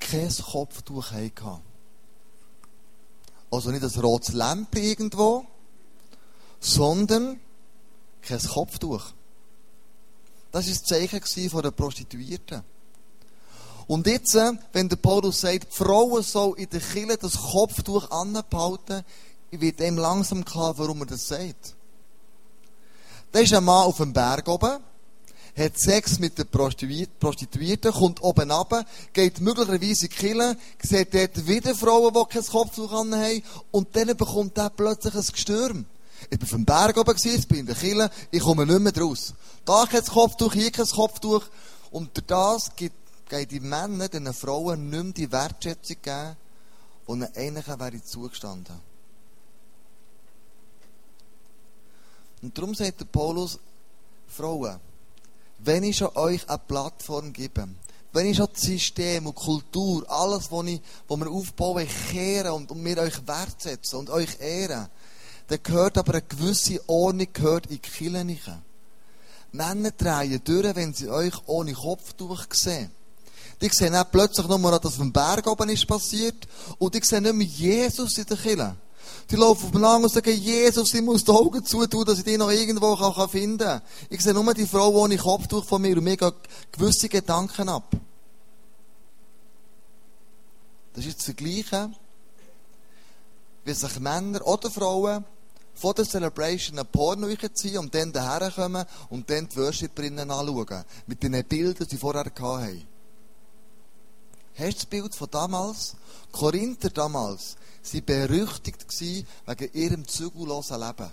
kein 0.00 0.34
Kopftuch 0.36 1.12
hatten. 1.12 1.69
Also 3.50 3.70
nicht 3.70 3.82
ein 3.82 4.00
rotes 4.00 4.34
Lämpchen 4.34 4.82
irgendwo, 4.82 5.44
sondern 6.60 7.40
kein 8.22 8.38
Kopftuch. 8.38 9.04
Das 10.52 10.66
war 10.66 10.72
das 10.72 10.84
Zeichen 10.84 11.50
von 11.50 11.62
der 11.62 11.70
Prostituierten. 11.70 12.62
Und 13.86 14.06
jetzt, 14.06 14.36
äh, 14.36 14.52
wenn 14.72 14.88
der 14.88 14.96
Paulus 14.96 15.40
sagt, 15.40 15.64
die 15.72 15.76
Frauen 15.76 16.22
sollen 16.22 16.54
in 16.54 16.70
der 16.70 16.80
Kirche 16.80 17.16
das 17.16 17.36
Kopftuch 17.36 18.10
anbehalten, 18.10 19.04
wird 19.50 19.80
ihm 19.80 19.98
langsam 19.98 20.44
klar, 20.44 20.78
warum 20.78 21.00
er 21.00 21.06
das 21.06 21.26
sagt. 21.26 21.74
Da 23.32 23.40
ist 23.40 23.52
ein 23.52 23.64
Mann 23.64 23.86
auf 23.86 23.96
dem 23.96 24.12
Berg 24.12 24.46
oben, 24.48 24.78
hat 25.60 25.78
Sex 25.78 26.18
mit 26.18 26.38
der 26.38 26.44
Prostituierten, 26.44 27.92
kommt 27.92 28.22
oben 28.22 28.50
runter, 28.50 28.84
geht 29.12 29.40
möglicherweise 29.40 30.08
Kirche, 30.08 30.56
sieht 30.82 31.14
dort 31.14 31.46
wieder 31.46 31.74
Frauen, 31.74 32.14
die 32.14 32.32
kein 32.32 32.44
Kopftuch 32.44 32.90
haben, 32.90 33.42
und 33.70 33.94
dann 33.94 34.16
bekommt 34.16 34.56
er 34.58 34.70
plötzlich 34.70 35.14
ein 35.14 35.26
Gestürm. 35.32 35.86
Ich 36.30 36.38
bin 36.38 36.48
dem 36.48 36.64
Berg 36.64 36.96
oben 36.96 37.14
gewesen, 37.14 37.46
bin 37.46 37.60
in 37.60 37.66
der 37.66 37.74
Kirche, 37.74 38.10
ich 38.30 38.40
komme 38.40 38.66
nicht 38.66 38.80
mehr 38.80 38.96
raus. 38.98 39.34
Da 39.64 39.86
kein 39.86 40.04
Kopftuch, 40.04 40.52
hier 40.52 40.70
kein 40.70 40.86
Kopftuch, 40.86 41.44
und 41.90 42.16
durch 42.16 42.26
das 42.26 42.70
geht 42.76 42.92
die 43.50 43.60
Männer 43.60 44.08
den 44.08 44.32
Frauen 44.32 44.88
nicht 44.90 45.02
mehr 45.04 45.12
die 45.12 45.32
Wertschätzung 45.32 45.96
geben, 46.02 46.36
die 47.06 47.12
ihnen 47.12 47.36
eigentlich 47.36 47.68
wäre 47.68 48.02
zugestanden. 48.02 48.90
Und 52.42 52.56
darum 52.56 52.74
sagt 52.74 53.00
der 53.00 53.04
Paulus, 53.04 53.58
Frauen, 54.26 54.80
wenn 55.64 55.82
ich 55.84 55.98
schon 55.98 56.16
euch 56.16 56.48
eine 56.48 56.58
Plattform 56.58 57.32
gebe, 57.32 57.68
wenn 58.12 58.26
ich 58.26 58.36
schon 58.36 58.48
das 58.52 58.62
System 58.62 59.26
und 59.26 59.34
Kultur, 59.34 60.04
alles, 60.10 60.50
was, 60.50 60.66
ich, 60.66 60.80
was 61.06 61.18
wir 61.18 61.30
aufbauen, 61.30 61.86
kehren 62.10 62.52
und, 62.52 62.70
und 62.70 62.84
wir 62.84 62.98
euch 62.98 63.26
wertsetzen 63.26 63.98
und 63.98 64.10
euch 64.10 64.40
ehren, 64.40 64.88
dann 65.48 65.62
gehört 65.62 65.98
aber 65.98 66.14
eine 66.14 66.22
gewisse 66.22 66.80
Ordnung 66.88 67.28
gehört 67.32 67.66
in 67.66 67.72
die 67.72 67.78
Kirche 67.78 68.60
Männer 69.52 69.90
drehen 69.90 70.40
durch, 70.44 70.76
wenn 70.76 70.94
sie 70.94 71.08
euch 71.08 71.34
ohne 71.46 71.72
Kopftuch 71.72 72.46
sehen. 72.52 72.90
Die 73.60 73.68
sehen 73.68 73.94
auch 73.94 74.10
plötzlich 74.10 74.46
nur, 74.46 74.70
dass 74.78 74.92
auf 74.92 74.98
dem 74.98 75.12
Berg 75.12 75.46
oben 75.46 75.68
ist 75.68 75.86
passiert 75.86 76.46
und 76.78 76.94
die 76.94 77.02
sehen 77.02 77.24
nicht 77.24 77.34
mehr 77.34 77.46
Jesus 77.46 78.16
in 78.16 78.26
der 78.26 78.36
Kirche. 78.36 78.76
Die 79.30 79.36
laufen 79.36 79.66
aufeinander 79.66 80.04
und 80.04 80.12
sagen, 80.12 80.36
Jesus, 80.36 80.92
ich 80.94 81.02
muss 81.02 81.24
die 81.24 81.30
Augen 81.30 81.64
zutun, 81.64 82.04
dass 82.04 82.18
ich 82.18 82.24
dich 82.24 82.38
noch 82.38 82.50
irgendwo 82.50 82.96
kann 82.96 83.28
finden 83.28 83.58
kann. 83.58 83.82
Ich 84.08 84.20
sehe 84.20 84.34
nur 84.34 84.54
die 84.54 84.66
Frau 84.66 84.90
ohne 84.90 85.16
Kopftuch 85.16 85.64
von 85.64 85.82
mir 85.82 85.96
und 85.96 86.04
mir 86.04 86.16
gehen 86.16 86.32
gewisse 86.72 87.08
Gedanken 87.08 87.68
ab. 87.68 87.90
Das 90.92 91.04
ist 91.04 91.12
jetzt 91.12 91.28
das 91.28 91.36
Gleiche, 91.36 91.90
wie 93.64 93.72
sich 93.72 94.00
Männer 94.00 94.46
oder 94.46 94.70
Frauen 94.70 95.24
vor 95.74 95.94
der 95.94 96.04
Celebration 96.04 96.78
ein 96.78 96.86
Porno 96.86 97.28
ziehen 97.54 97.78
und 97.78 97.94
dann 97.94 98.12
daher 98.12 98.50
kommen 98.50 98.84
und 99.08 99.30
dann 99.30 99.48
die 99.48 99.56
Worshiperinnen 99.56 100.30
anschauen. 100.30 100.84
Mit 101.06 101.22
den 101.22 101.42
Bildern, 101.44 101.86
die 101.86 101.90
sie 101.90 101.96
vorher 101.96 102.24
hatten. 102.24 102.86
Hast 104.58 104.72
du 104.72 104.74
das 104.74 104.86
Bild 104.86 105.14
von 105.14 105.30
damals? 105.30 105.96
Korinther 106.32 106.90
damals 106.90 107.56
sie 107.82 108.00
berüchtigt 108.00 108.86
wegen 109.00 109.72
ihrem 109.72 110.08
zügellosen 110.08 110.80
Leben. 110.80 111.10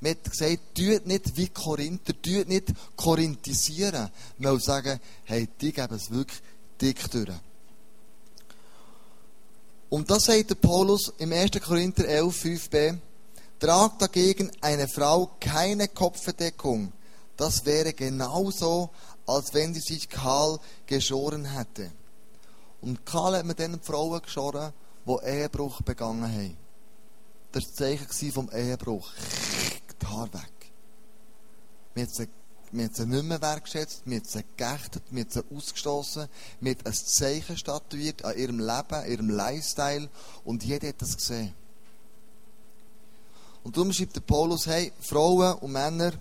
Man 0.00 0.12
hat 0.12 0.30
gesagt, 0.30 0.58
tut 0.74 1.06
nicht 1.06 1.36
wie 1.36 1.48
Korinther, 1.48 2.12
tut 2.22 2.48
nicht 2.48 2.72
korinthisieren. 2.94 4.10
Man 4.38 4.52
will 4.52 4.60
sagen, 4.60 5.00
hey, 5.24 5.48
die 5.60 5.72
geben 5.72 5.94
es 5.94 6.10
wirklich 6.10 6.40
dick 6.80 7.10
durch. 7.10 7.30
Und 9.90 10.10
das 10.10 10.24
sagt 10.24 10.50
der 10.50 10.54
Paulus 10.54 11.12
im 11.18 11.32
1. 11.32 11.50
Korinther 11.62 12.06
11, 12.06 12.44
5b. 12.44 12.98
Tragt 13.58 14.02
dagegen 14.02 14.52
eine 14.60 14.86
Frau 14.86 15.30
keine 15.40 15.88
Kopfverdeckung. 15.88 16.92
Das 17.36 17.64
wäre 17.64 17.92
genauso, 17.92 18.90
als 19.26 19.52
wenn 19.54 19.74
sie 19.74 19.80
sich 19.80 20.08
kahl 20.08 20.60
geschoren 20.86 21.44
hätte. 21.44 21.90
Und 22.80 23.04
kahl 23.04 23.36
hat 23.36 23.46
man 23.46 23.56
dann 23.56 23.80
Frauen 23.80 24.22
geschoren, 24.22 24.72
die 25.08 25.26
Ehebruch 25.26 25.82
begangen 25.82 26.30
haben. 26.30 26.56
Das 27.52 27.64
war 27.64 27.70
das 27.70 27.74
Zeichen 27.74 28.32
vom 28.32 28.50
Ehebruch. 28.50 29.10
Die 30.00 30.06
Haare 30.06 30.32
weg. 30.34 30.72
man 32.72 32.84
hat 32.84 32.94
sie, 32.94 33.06
nicht 33.06 33.24
mehr 33.24 33.40
wertschätzt, 33.40 34.06
man 34.06 34.16
hat 34.16 34.26
sie 34.26 34.44
geächtet, 34.56 35.02
man 35.10 35.22
hat 35.22 35.32
sie 35.32 35.44
ausgestoßen, 35.54 36.28
man 36.60 36.70
hat 36.70 36.86
ein 36.86 36.92
Zeichen 36.92 37.56
statuiert 37.56 38.24
an 38.24 38.36
ihrem 38.36 38.60
Leben, 38.60 39.10
ihrem 39.10 39.30
Lifestyle 39.30 40.08
und 40.44 40.64
jeder 40.64 40.88
hat 40.88 41.00
das 41.02 41.16
gesehen. 41.16 41.54
Und 43.64 43.76
darum 43.76 43.92
schreibt 43.92 44.16
der 44.16 44.20
Paulus, 44.20 44.66
hey, 44.66 44.92
Frauen 45.00 45.54
und 45.58 45.72
Männer, 45.72 46.12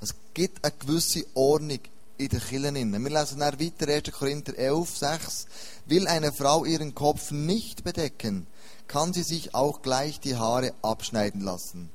es 0.00 0.14
gibt 0.32 0.64
eine 0.64 0.74
gewisse 0.78 1.24
Ordnung 1.34 1.80
in 2.16 2.28
den 2.28 2.40
Kirchen. 2.40 3.04
Wir 3.04 3.10
lesen 3.10 3.40
dann 3.40 3.60
weiter, 3.60 3.88
1. 3.88 4.12
Korinther 4.12 4.56
11, 4.56 4.96
6. 4.96 5.46
Will 5.86 6.06
eine 6.06 6.32
Frau 6.32 6.64
ihren 6.64 6.94
Kopf 6.94 7.30
nicht 7.30 7.84
bedecken, 7.84 8.46
kann 8.86 9.12
sie 9.12 9.22
sich 9.22 9.54
auch 9.54 9.82
gleich 9.82 10.20
die 10.20 10.36
Haare 10.36 10.74
abschneiden 10.82 11.40
lassen. 11.40 11.90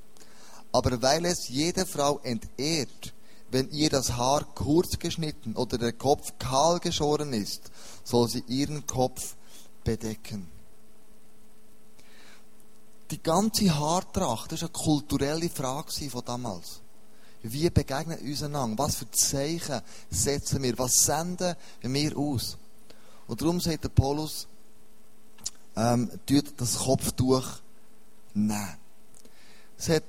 Aber 0.72 1.02
weil 1.02 1.26
es 1.26 1.50
jede 1.50 1.86
Frau 1.86 2.20
entehrt, 2.20 3.14
wenn 3.52 3.72
ihr 3.72 3.90
das 3.90 4.14
Haar 4.14 4.46
kurz 4.54 5.00
geschnitten 5.00 5.56
oder 5.56 5.78
der 5.78 5.94
Kopf 5.94 6.34
kahl 6.38 6.80
geschoren 6.80 7.34
ist, 7.34 7.72
soll 8.04 8.30
sie 8.30 8.44
ihren 8.48 8.86
Kopf 8.86 9.36
bedecken. 9.84 10.48
Die 13.10 13.24
ganze 13.24 13.76
Haartracht, 13.76 14.52
das 14.52 14.62
war 14.62 14.70
eine 14.70 14.84
kulturelle 14.84 15.50
Frage 15.50 16.10
von 16.10 16.24
damals. 16.24 16.82
Wie 17.42 17.70
begegnen 17.70 18.18
wir 18.22 18.30
uns 18.30 18.44
einander? 18.44 18.84
Was 18.84 18.96
für 18.96 19.10
Zeichen 19.12 19.82
setzen 20.10 20.62
wir? 20.62 20.78
Was 20.78 21.06
senden 21.06 21.56
wir 21.82 22.18
aus? 22.18 22.58
Und 23.28 23.42
darum 23.42 23.60
sagt 23.62 23.84
der 23.84 23.90
Paulus, 23.90 24.48
ähm, 25.76 26.10
das 26.58 26.78
Kopftuch 26.78 27.46
nehmen. 28.34 28.78
Es 29.78 29.88
hat 29.90 30.04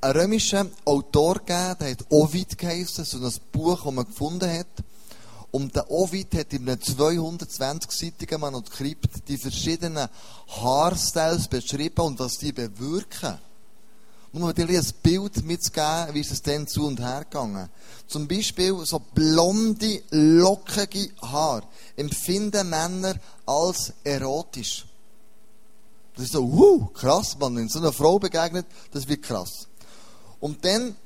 einen 0.00 0.16
römischen 0.16 0.70
Autor 0.84 1.34
gegeben, 1.36 1.76
der 1.80 1.90
hat 1.90 2.06
Ovid 2.10 2.56
geheißen, 2.56 3.04
so 3.04 3.18
ein 3.18 3.32
Buch, 3.50 3.82
das 3.84 3.92
man 3.92 4.06
gefunden 4.06 4.50
hat. 4.50 4.66
Und 5.50 5.74
der 5.74 5.90
Ovid 5.90 6.34
hat 6.34 6.52
in 6.52 6.68
einem 6.68 6.78
220-seitigen 6.78 8.40
Manuskript 8.40 9.26
die 9.28 9.38
verschiedenen 9.38 10.08
Haarstyles 10.46 11.48
beschrieben 11.48 12.02
und 12.02 12.18
was 12.18 12.38
die 12.38 12.52
bewirken. 12.52 13.38
Um 14.32 14.52
dir 14.54 14.68
ein 14.68 14.86
Bild 15.02 15.44
mitzugeben, 15.44 16.14
wie 16.14 16.20
ist 16.20 16.32
es 16.32 16.42
denn 16.42 16.66
zu 16.66 16.86
und 16.86 17.00
her 17.00 17.24
gegangen. 17.24 17.68
Zum 18.06 18.28
Beispiel 18.28 18.74
so 18.84 18.98
blonde, 18.98 20.02
lockige 20.10 21.10
Haar 21.22 21.62
empfinden 21.96 22.68
Männer 22.68 23.14
als 23.46 23.92
erotisch. 24.04 24.86
Das 26.14 26.24
ist 26.24 26.32
so, 26.32 26.42
uh, 26.42 26.86
krass, 26.86 27.38
man, 27.38 27.56
wenn 27.56 27.68
so 27.68 27.78
einer 27.78 27.92
Frau 27.92 28.18
begegnet, 28.18 28.66
das 28.90 29.06
wird 29.06 29.22
krass. 29.22 29.68
Und 30.40 30.64
dann, 30.64 30.96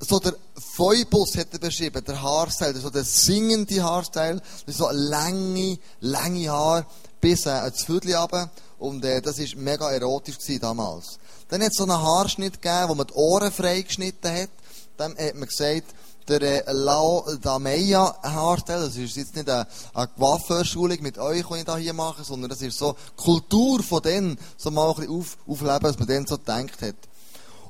so 0.00 0.18
der 0.18 0.34
Phoebus 0.56 1.36
hat 1.36 1.48
er 1.52 1.58
beschrieben, 1.58 2.02
der 2.04 2.20
Haarstyle, 2.20 2.80
so 2.80 2.90
der 2.90 3.04
singende 3.04 3.82
Haarstyle, 3.82 4.40
das 4.66 4.76
so 4.76 4.88
lange, 4.90 5.78
lange 6.00 6.48
Haar, 6.50 6.86
bis 7.24 7.46
äh, 7.46 7.50
ans 7.50 7.84
Viertel 7.84 8.14
runter. 8.14 8.50
Und 8.78 9.02
äh, 9.02 9.22
das 9.22 9.38
war 9.38 9.46
mega 9.56 9.90
erotisch 9.90 10.36
damals. 10.60 11.18
Dann 11.48 11.62
hat 11.62 11.70
es 11.70 11.78
so 11.78 11.84
einen 11.84 12.00
Haarschnitt 12.00 12.60
gegeben, 12.60 12.88
wo 12.90 12.94
man 12.94 13.06
die 13.06 13.14
Ohren 13.14 13.50
freigeschnitten 13.50 14.30
hat. 14.30 14.50
Dann 14.98 15.16
hat 15.16 15.34
man 15.34 15.48
gesagt, 15.48 15.86
der 16.28 16.42
äh, 16.42 16.72
Lao 16.72 17.24
Dameya 17.40 18.14
Haarstyle, 18.22 18.80
das 18.80 18.96
ist 18.96 19.16
jetzt 19.16 19.36
nicht 19.36 19.48
eine, 19.48 19.66
eine 19.94 21.00
mit 21.00 21.16
euch, 21.16 21.46
die 21.46 21.58
ich 21.58 21.64
da 21.64 21.76
hier 21.78 21.94
mache, 21.94 22.24
sondern 22.24 22.50
das 22.50 22.60
ist 22.60 22.76
so 22.76 22.94
Kultur 23.16 23.82
von 23.82 24.02
denen, 24.02 24.38
so 24.58 24.70
mal 24.70 24.90
ein 24.90 24.96
bisschen 24.96 25.18
auf, 25.18 25.38
aufleben, 25.46 25.82
was 25.82 25.98
man 25.98 26.08
dann 26.08 26.26
so 26.26 26.36
gedacht 26.36 26.82
hat. 26.82 26.96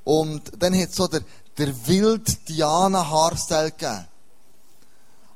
Und 0.03 0.51
dann 0.59 0.77
hat 0.77 0.91
es 0.91 0.97
so 0.97 1.07
der, 1.07 1.23
der 1.59 1.87
wild 1.87 2.49
Diana 2.49 3.09
Haarstyle 3.09 3.71
gegeben. 3.71 4.09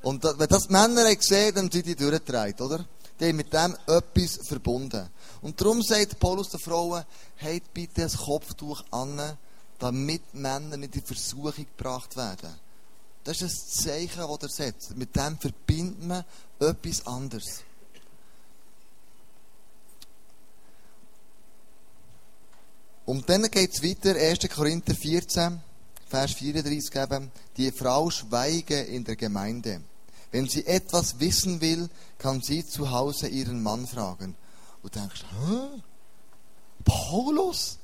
Und 0.02 0.24
wenn 0.24 0.48
das 0.48 0.68
Männer 0.68 1.04
haben 1.04 1.18
gesehen 1.18 1.54
dann 1.54 1.70
sind 1.70 1.87
die 1.87 1.94
durchgedreht, 1.94 2.61
oder? 2.61 2.85
Die 3.18 3.26
haben 3.26 3.37
mit 3.37 3.52
dem 3.52 3.76
etwas 3.87 4.46
verbunden. 4.46 5.09
Und 5.42 5.61
darum 5.61 5.83
sagt 5.83 6.18
Paulus 6.18 6.50
den 6.50 6.61
Frauen, 6.61 7.04
habt 7.42 7.74
bitte 7.74 8.02
ein 8.04 8.11
Kopftuch 8.11 8.85
an, 8.90 9.37
damit 9.78 10.35
Männer 10.35 10.76
nicht 10.76 10.96
in 10.96 11.02
Versuchung 11.02 11.66
gebracht 11.76 12.16
werden. 12.16 12.54
Das 13.24 13.42
ist 13.42 13.42
ein 13.42 13.85
Zeichen, 13.85 14.20
das 14.20 14.42
er 14.42 14.48
setzt. 14.48 14.96
Mit 14.96 15.14
dem 15.14 15.38
verbindet 15.38 16.02
man 16.02 16.24
etwas 16.61 17.07
anderes. 17.07 17.62
Und 23.04 23.28
dann 23.28 23.50
geht 23.50 23.72
es 23.72 23.83
weiter, 23.83 24.14
1. 24.14 24.40
Korinther 24.54 24.94
14, 24.94 25.61
Vers 26.09 26.33
34 26.33 26.94
eben, 26.94 27.31
die 27.57 27.72
Frau 27.72 28.11
schweige 28.11 28.81
in 28.81 29.04
der 29.04 29.16
Gemeinde. 29.16 29.81
Wenn 30.31 30.49
sie 30.49 30.67
etwas 30.67 31.21
wissen 31.21 31.61
will, 31.61 31.88
kann 32.19 32.43
sie 32.43 32.67
zu 32.67 32.91
Hause 32.91 33.29
ihren 33.29 33.62
Mann 33.62 33.87
fragen. 33.87 34.37
Und 34.83 34.95
du 34.95 35.01
denkst, 35.01 35.25
hä? 35.47 35.83
Paulus? 36.85 37.79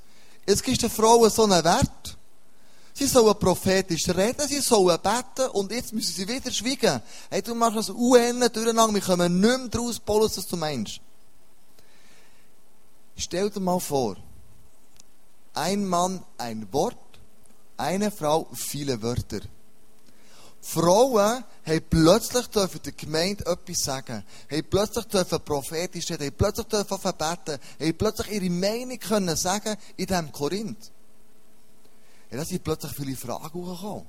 Jetzt 0.46 0.62
gibst 0.62 0.82
du 0.82 0.88
Frauen 0.88 1.30
so 1.30 1.44
einen 1.44 1.64
Wert. 1.64 2.18
Sie 2.96 3.06
sollen 3.06 3.36
prophetisch 3.36 4.08
reden, 4.08 4.46
sie 4.46 4.60
sollen 4.60 4.98
beten 5.02 5.50
und 5.52 5.72
jetzt 5.72 5.92
müssen 5.92 6.14
sie 6.14 6.28
wieder 6.28 6.50
schweigen. 6.52 7.02
Hey, 7.28 7.42
du 7.42 7.52
machst 7.54 7.76
das 7.76 7.90
UN 7.90 8.40
durcheinander, 8.52 8.94
wir 8.94 9.00
kommen 9.00 9.40
nicht 9.40 9.58
mehr 9.58 9.68
draus, 9.68 9.98
Paulus, 9.98 10.38
was 10.38 10.46
du 10.46 10.56
meinst. 10.56 11.00
Stell 13.16 13.50
dir 13.50 13.58
mal 13.58 13.80
vor, 13.80 14.16
ein 15.54 15.84
Mann 15.86 16.22
ein 16.38 16.72
Wort, 16.72 16.96
eine 17.76 18.12
Frau 18.12 18.46
viele 18.52 19.02
Wörter. 19.02 19.40
Frauen 20.66 21.44
haben 21.66 21.84
plötzlich 21.90 22.46
dürfen 22.46 22.80
der 22.82 22.92
Gemeinde 22.92 23.44
etwas 23.44 23.84
sagen, 23.84 24.24
haben 24.50 24.66
plötzlich 24.70 25.04
dürfen 25.04 25.40
prophetisch 25.44 26.10
reden, 26.10 26.26
haben 26.26 26.36
plötzlich 26.38 26.66
dürfen 26.68 26.98
verbeten, 26.98 27.58
haben 27.80 27.98
plötzlich 27.98 28.32
ihre 28.32 28.50
Meinung 28.50 28.98
können 28.98 29.36
sagen 29.36 29.76
in 29.96 30.06
diesem 30.06 30.32
Korinth. 30.32 30.90
Ja, 32.30 32.38
da 32.38 32.44
sind 32.46 32.64
plötzlich 32.64 32.92
viele 32.92 33.14
Fragen 33.14 33.62
gekommen. 33.62 34.06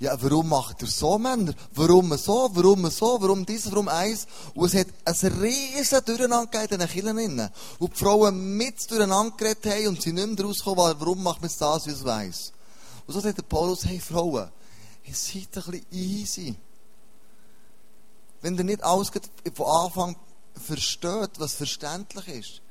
Ja, 0.00 0.16
warum 0.22 0.48
macht 0.48 0.80
ihr 0.80 0.88
so, 0.88 1.18
Männer? 1.18 1.52
Warum 1.74 2.16
so? 2.16 2.48
Warum 2.54 2.88
so? 2.88 3.20
Warum 3.20 3.44
dies? 3.44 3.70
Warum 3.70 3.88
eins? 3.88 4.26
Und 4.54 4.72
es 4.72 4.80
hat 4.80 4.86
ein 5.04 5.40
riesen 5.40 6.04
Durcheinander 6.04 6.62
in 6.62 6.78
den 6.78 6.88
Kirchen. 6.88 7.50
Und 7.78 7.94
die 7.94 7.98
Frauen 7.98 8.56
mit 8.56 8.90
durcheinander 8.90 9.36
geredet 9.36 9.66
haben 9.66 9.88
und 9.88 10.02
sie 10.02 10.12
nicht 10.12 10.26
mehr 10.26 10.46
rausgekommen, 10.46 10.94
warum 10.98 11.22
macht 11.22 11.42
man 11.42 11.50
das, 11.58 11.86
wie 11.86 11.90
es 11.90 12.04
weiss. 12.04 12.52
Und 13.06 13.14
so 13.14 13.20
sagt 13.20 13.38
der 13.38 13.42
Paulus, 13.42 13.84
hey 13.84 14.00
Frauen, 14.00 14.48
ihr 15.08 15.14
seid 15.14 15.56
ein 15.56 15.72
bisschen 15.72 15.86
easy. 15.90 16.54
Wenn 18.42 18.56
ihr 18.56 18.64
nicht 18.64 18.82
alles 18.82 19.10
von 19.54 19.66
Anfang 19.66 20.16
versteht, 20.54 21.30
was 21.38 21.54
verständlich 21.54 22.28
ist, 22.28 22.62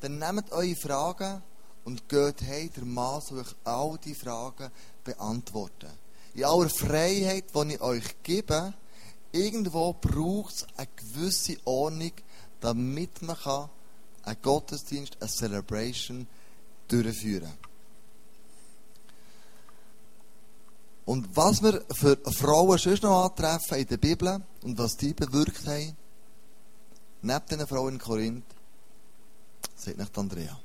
dann 0.00 0.18
nehmt 0.18 0.50
eure 0.52 0.74
Fragen 0.74 1.42
und 1.84 2.08
geht 2.08 2.42
hey, 2.42 2.70
der 2.70 2.84
Mann 2.84 3.20
soll 3.20 3.40
euch 3.40 3.54
all 3.64 3.98
die 3.98 4.14
Fragen 4.14 4.70
beantworten. 5.04 5.90
In 6.34 6.44
aller 6.44 6.70
Freiheit, 6.70 7.44
die 7.54 7.74
ich 7.74 7.80
euch 7.80 8.22
gebe, 8.22 8.72
irgendwo 9.32 9.92
braucht 9.92 10.54
es 10.54 10.66
eine 10.76 10.88
gewisse 10.96 11.58
Ordnung, 11.64 12.12
damit 12.60 13.20
man 13.22 13.36
kann 13.36 13.68
einen 14.22 14.40
Gottesdienst, 14.40 15.18
eine 15.20 15.30
Celebration 15.30 16.26
durchführen 16.88 17.52
kann. 17.62 17.71
Und 21.04 21.36
was 21.36 21.62
wir 21.62 21.82
für 21.92 22.16
Frauen 22.30 22.78
sonst 22.78 23.02
noch 23.02 23.24
antreffen 23.24 23.78
in 23.78 23.86
der 23.86 23.96
Bibel 23.96 24.40
und 24.62 24.78
was 24.78 24.96
die 24.96 25.12
bewirkt 25.12 25.66
haben, 25.66 25.96
neben 27.22 27.46
den 27.50 27.66
Frauen 27.66 27.94
in 27.94 27.98
Korinth, 27.98 28.44
sagt 29.74 29.98
nicht 29.98 30.16
Andrea. 30.16 30.58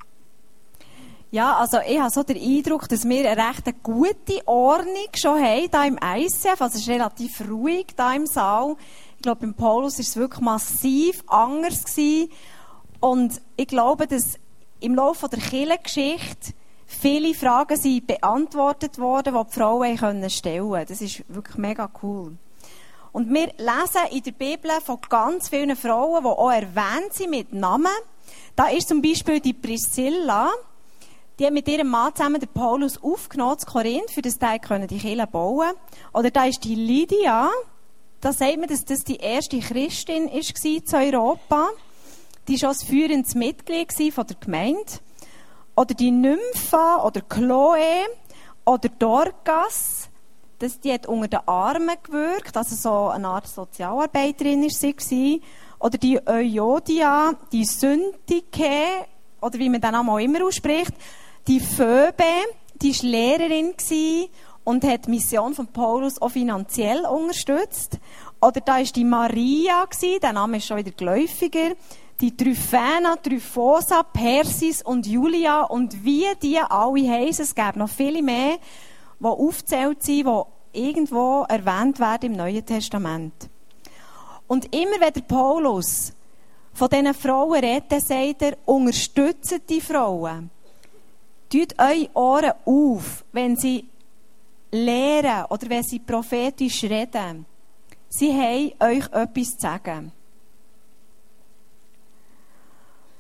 Ja, 1.30 1.58
also 1.58 1.80
ich 1.86 2.00
habe 2.00 2.10
so 2.10 2.24
den 2.24 2.38
Eindruck, 2.38 2.88
dass 2.88 3.04
wir 3.04 3.30
eine 3.30 3.50
recht 3.50 3.84
gute 3.84 4.48
Ordnung 4.48 5.10
schon 5.14 5.44
haben 5.44 5.70
hier 5.70 5.86
im 5.86 6.00
ICF. 6.02 6.62
Also 6.62 6.78
es 6.78 6.84
ist 6.84 6.88
relativ 6.88 7.42
ruhig 7.50 7.88
hier 7.98 8.16
im 8.16 8.26
Saal. 8.28 8.78
Ich 9.18 9.24
glaube, 9.24 9.42
beim 9.42 9.54
Paulus 9.54 9.96
war 9.96 10.02
es 10.02 10.16
wirklich 10.16 10.42
massiv 10.42 11.24
anders 11.28 11.84
gewesen. 11.84 12.32
Und 13.02 13.42
ich 13.58 13.68
glaube, 13.68 14.08
dass 14.08 14.40
im 14.80 14.96
Laufe 14.96 15.28
der 15.28 15.40
Kirchengeschichte 15.40 16.54
viele 16.88 17.34
Fragen 17.36 17.78
sind 17.78 18.08
beantwortet 18.08 18.98
worden, 18.98 19.36
die 19.36 19.44
die 19.46 19.54
Frauen 19.54 19.98
können 19.98 20.30
stellen 20.30 20.70
konnten. 20.70 20.88
Das 20.88 21.02
ist 21.02 21.24
wirklich 21.28 21.58
mega 21.58 21.90
cool. 22.02 22.38
Und 23.12 23.34
wir 23.34 23.48
lesen 23.58 24.12
in 24.12 24.24
der 24.24 24.32
Bibel 24.32 24.72
von 24.84 24.98
ganz 25.10 25.50
vielen 25.50 25.76
Frauen, 25.76 26.24
die 26.24 26.30
auch 26.30 26.52
erwähnt 26.52 27.14
sind 27.14 27.32
mit 27.32 27.54
Namen. 27.54 27.88
Da 28.56 28.68
ist 28.68 28.88
zum 28.88 29.02
Beispiel 29.02 29.40
die 29.40 29.54
Priscilla, 29.54 30.52
die 31.38 31.46
hat 31.46 31.54
mit 31.54 31.68
ihrem 31.68 31.90
Mann 31.90 32.16
zusammen 32.16 32.40
den 32.40 32.50
Paulus 32.50 33.02
aufgenommen, 33.02 33.60
zu 33.60 33.68
Korinth, 33.68 34.12
für 34.12 34.22
das 34.22 34.40
Teil 34.40 34.60
können 34.60 34.88
die 34.88 34.98
Kirche 34.98 35.28
bauen. 35.28 35.72
Oder 36.14 36.32
da 36.32 36.46
ist 36.46 36.64
die 36.64 36.76
Lydia, 36.76 37.50
da 38.22 38.34
sagt 38.34 38.58
man, 38.58 38.68
dass 38.68 38.86
das 38.86 39.04
die 39.04 39.18
erste 39.18 39.60
Christin 39.60 40.32
war 40.32 40.86
zu 40.86 40.98
Europa. 40.98 41.70
Die 42.48 42.62
war 42.62 42.74
schon 42.74 42.82
ein 42.82 42.88
führendes 42.88 43.36
Mitglied 43.36 43.90
der 44.00 44.36
Gemeinde. 44.40 44.82
Oder 45.78 45.94
die 45.94 46.10
Nympha 46.10 47.04
oder 47.06 47.22
Chloe 47.22 48.08
oder 48.66 48.90
Dorcas. 48.90 50.10
das, 50.58 50.80
die 50.80 50.92
hat 50.92 51.06
unter 51.06 51.28
den 51.28 51.48
Armen 51.48 51.96
gewirkt, 52.02 52.58
also 52.58 52.76
so 52.76 53.10
eine 53.10 53.28
Art 53.28 53.46
Sozialarbeiterin 53.46 54.64
war 54.64 54.94
sie. 54.98 55.42
Oder 55.80 56.00
die 56.00 56.20
Euodia, 56.28 57.36
die 57.52 57.64
Syntike, 57.64 59.06
oder 59.40 59.60
wie 59.60 59.70
man 59.70 59.80
dann 59.80 59.94
auch 59.96 60.18
immer 60.18 60.44
ausspricht, 60.48 60.94
die 61.48 61.60
Phoebe, 61.60 62.24
die 62.82 62.96
war 62.96 63.10
Lehrerin 63.10 63.76
und 64.64 64.84
hat 64.84 65.06
die 65.06 65.12
Mission 65.12 65.54
von 65.54 65.68
Paulus 65.68 66.20
auch 66.20 66.30
finanziell 66.30 67.06
unterstützt. 67.06 68.00
Oder 68.42 68.62
da 68.62 68.78
war 68.78 68.84
die 68.84 69.04
Maria, 69.04 69.86
der 70.24 70.34
Name 70.34 70.58
ist 70.58 70.66
schon 70.66 70.78
wieder 70.78 70.92
geläufiger, 70.92 71.76
die 72.20 72.36
Tryphena, 72.36 73.16
Tryphosa, 73.16 74.04
Persis 74.04 74.82
und 74.82 75.06
Julia 75.06 75.64
und 75.64 76.04
wie 76.04 76.26
die 76.42 76.58
alle 76.58 77.08
heißen, 77.08 77.44
es 77.44 77.54
gäbe 77.54 77.78
noch 77.78 77.90
viele 77.90 78.24
mehr, 78.24 78.58
die 79.20 79.26
aufgezählt 79.26 80.02
sind, 80.02 80.26
die 80.26 80.80
irgendwo 80.88 81.44
erwähnt 81.48 82.00
werden 82.00 82.32
im 82.32 82.38
Neuen 82.38 82.66
Testament. 82.66 83.50
Und 84.48 84.74
immer 84.74 85.00
wenn 85.00 85.14
der 85.14 85.22
Paulus 85.22 86.14
von 86.74 86.90
diesen 86.90 87.14
Frauen 87.14 87.60
redet, 87.60 88.02
sagt 88.02 88.42
er, 88.42 88.58
unterstützt 88.66 89.62
die 89.70 89.82
Frauen. 89.82 90.50
Tut 91.50 91.76
eure 91.78 92.10
Ohren 92.14 92.54
auf, 92.66 93.24
wenn 93.32 93.56
sie 93.56 93.86
lehren 94.72 95.46
oder 95.50 95.70
wenn 95.70 95.84
sie 95.84 96.00
prophetisch 96.00 96.84
reden. 96.84 97.46
Sie 98.10 98.34
haben 98.34 98.74
euch 98.80 99.06
etwas 99.12 99.56
zu 99.56 99.60
sagen. 99.60 100.12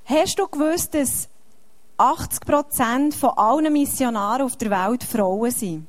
Hast 0.10 0.40
du 0.40 0.48
gewusst, 0.48 0.94
dass 0.94 1.28
80% 1.98 3.14
von 3.14 3.32
allen 3.32 3.74
Missionaren 3.74 4.44
auf 4.44 4.56
der 4.56 4.72
Welt 4.72 5.04
Frauen 5.04 5.52
sind? 5.52 5.86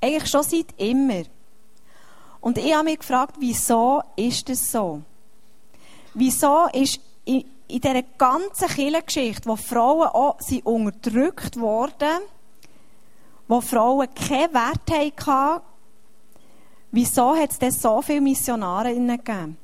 Eigentlich 0.00 0.30
schon 0.30 0.42
seit 0.42 0.72
immer. 0.78 1.24
Und 2.40 2.56
ich 2.56 2.72
habe 2.72 2.84
mich 2.84 3.00
gefragt, 3.00 3.36
wieso 3.38 4.02
ist 4.16 4.48
das 4.48 4.72
so? 4.72 5.02
Wieso 6.14 6.68
ist 6.72 7.00
in, 7.26 7.44
in 7.68 7.80
dieser 7.82 8.02
ganzen 8.16 8.68
Kirchengeschichte, 8.68 9.46
wo 9.46 9.56
Frauen 9.56 10.08
auch 10.08 10.40
sind 10.40 10.64
unterdrückt 10.64 11.60
wurden, 11.60 12.20
wo 13.46 13.60
Frauen 13.60 14.08
keinen 14.14 14.54
Wert 14.54 15.26
hatten, 15.26 15.62
wieso 16.92 17.36
hat 17.36 17.50
es 17.50 17.58
denn 17.58 17.72
so 17.72 18.00
viele 18.00 18.22
Missionare 18.22 18.94
gegeben? 18.94 19.58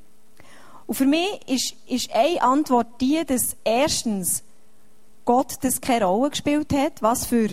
Und 0.87 0.95
für 0.95 1.07
mich 1.07 1.41
ist, 1.49 1.75
ist 1.89 2.15
eine 2.15 2.43
Antwort 2.43 3.01
die, 3.01 3.25
dass 3.25 3.57
erstens 3.65 4.45
Gott 5.25 5.55
das 5.63 5.81
keine 5.81 6.05
Rolle 6.05 6.31
gespielt 6.31 6.73
hat, 6.73 7.03
was 7.03 7.27
für 7.27 7.49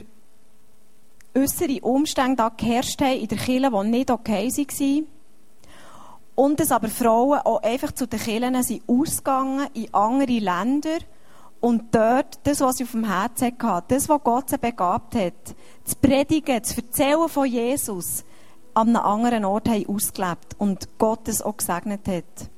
äußere 1.36 1.82
Umstände 1.82 2.36
da 2.36 2.50
geherrscht 2.50 3.02
haben 3.02 3.20
in 3.20 3.28
der 3.28 3.38
Kirche, 3.40 3.72
die 3.72 3.90
nicht 3.90 4.12
okay 4.12 4.48
waren. 4.50 5.08
Und 6.36 6.60
dass 6.60 6.72
aber 6.72 6.90
Frauen 6.90 7.40
auch 7.40 7.62
einfach 7.64 7.92
zu 7.92 8.08
den 8.08 8.20
Kirchen 8.20 8.62
sind 8.64 8.84
ausgegangen 8.88 9.68
in 9.74 9.94
andere 9.94 10.40
Länder 10.40 11.00
und 11.60 11.96
dort 11.96 12.40
das, 12.44 12.60
was 12.60 12.78
sie 12.78 12.84
auf 12.84 12.92
dem 12.92 13.06
Herzen 13.06 13.54
hatten, 13.62 13.86
das, 13.88 14.10
was 14.10 14.24
Gott 14.24 14.50
sie 14.50 14.58
begabt 14.58 15.16
hat, 15.16 15.56
zu 15.86 15.96
predigen, 16.02 16.64
zu 16.64 16.78
erzählen 16.78 17.30
von 17.30 17.46
Jesus, 17.46 18.26
an 18.74 18.90
einem 18.90 19.06
anderen 19.06 19.46
Ort 19.46 19.70
haben 19.70 19.88
ausgelebt 19.88 20.56
und 20.58 20.88
Gott 20.98 21.28
es 21.28 21.42
auch 21.42 21.56
gesegnet 21.56 22.08
hat. 22.08 22.50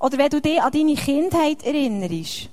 Oder 0.00 0.16
wenn 0.16 0.30
du 0.30 0.40
dich 0.40 0.60
an 0.60 0.72
deine 0.72 0.94
Kindheit 0.94 1.62
erinnerst, 1.62 2.48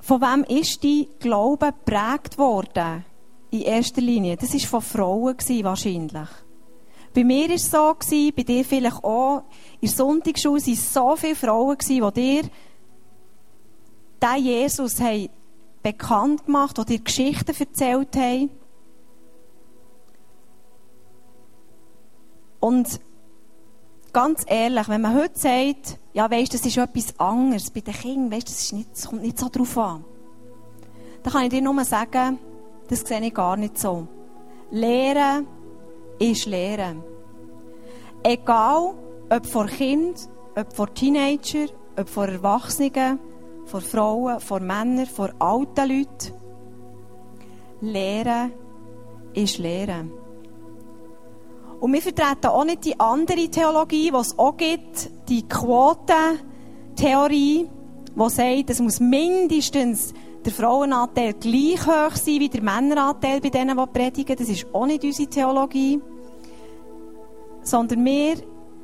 von 0.00 0.20
wem 0.20 0.44
ist 0.44 0.82
dein 0.82 1.06
Glaube 1.18 1.72
geprägt 1.72 2.38
worden? 2.38 3.04
In 3.50 3.62
erster 3.62 4.00
Linie. 4.00 4.36
Das 4.36 4.52
war 4.52 4.60
von 4.60 4.82
Frauen 4.82 5.36
wahrscheinlich. 5.64 6.28
Bei 7.14 7.24
mir 7.24 7.48
war 7.48 7.54
es 7.54 7.70
so, 7.70 7.96
bei 8.36 8.42
dir 8.42 8.64
vielleicht 8.64 9.02
auch. 9.02 9.42
In 9.80 9.88
der 9.88 9.96
Sonntagsschule 9.96 10.60
waren 10.60 10.74
so 10.74 11.16
viele 11.16 11.34
Frauen, 11.34 11.76
die 11.86 12.00
dir 12.14 12.42
diesen 14.22 14.44
Jesus 14.44 15.00
haben 15.00 15.28
bekannt 15.82 16.44
gemacht, 16.44 16.76
die 16.78 16.84
dir 16.84 17.04
Geschichten 17.04 17.54
erzählt 17.58 18.16
haben. 18.16 18.50
Und 22.60 23.00
ganz 24.12 24.44
ehrlich, 24.46 24.88
wenn 24.88 25.00
man 25.00 25.14
heute 25.14 25.38
sagt, 25.38 25.98
ja, 26.12 26.30
weisst, 26.30 26.54
das 26.54 26.66
ist 26.66 26.76
etwas 26.76 27.18
anderes 27.18 27.70
bei 27.70 27.80
den 27.80 27.94
Kindern, 27.94 28.32
weisst, 28.32 28.48
das, 28.48 28.60
ist 28.60 28.72
nicht, 28.72 28.90
das 28.92 29.08
kommt 29.08 29.22
nicht 29.22 29.38
so 29.38 29.48
drauf 29.48 29.76
an. 29.78 30.04
Dann 31.22 31.32
kann 31.32 31.42
ich 31.44 31.50
dir 31.50 31.62
nur 31.62 31.84
sagen, 31.84 32.38
das 32.88 33.00
sehe 33.00 33.20
ich 33.20 33.34
gar 33.34 33.56
nicht 33.56 33.78
so. 33.78 34.06
Lehren 34.70 35.46
ist 36.18 36.46
Lehren. 36.46 37.02
Egal, 38.22 38.94
ob 39.30 39.46
vor 39.46 39.66
Kind, 39.66 40.28
ob 40.56 40.72
vor 40.74 40.92
Teenager, 40.92 41.66
ob 41.96 42.08
vor 42.08 42.26
Erwachsenen, 42.26 43.18
vor 43.66 43.80
Frauen, 43.80 44.40
vor 44.40 44.60
Männern, 44.60 45.06
vor 45.06 45.30
alten 45.38 45.88
Leuten. 45.88 46.32
Lehren 47.80 48.52
ist 49.34 49.58
Lehren. 49.58 50.12
Und 51.80 51.92
wir 51.92 52.02
vertreten 52.02 52.46
auch 52.46 52.64
nicht 52.64 52.84
die 52.84 52.98
andere 52.98 53.48
Theologie, 53.48 54.10
die 54.10 54.16
es 54.16 54.36
auch 54.38 54.56
gibt, 54.56 55.10
die 55.28 55.48
Quotentheorie, 55.48 57.68
die 58.16 58.30
sagt, 58.30 58.70
es 58.70 58.80
muss 58.80 58.98
mindestens 58.98 60.12
der 60.44 60.52
Frauenanteil 60.52 61.34
gleich 61.34 61.86
hoch 61.86 62.16
sein 62.16 62.40
wie 62.40 62.48
der 62.48 62.62
Männeranteil 62.62 63.40
bei 63.40 63.50
denen, 63.50 63.76
die 63.76 63.86
predigen. 63.86 64.36
Das 64.36 64.48
ist 64.48 64.66
auch 64.72 64.86
nicht 64.86 65.04
unsere 65.04 65.28
Theologie. 65.28 66.00
Sondern 67.62 68.04
wir 68.04 68.36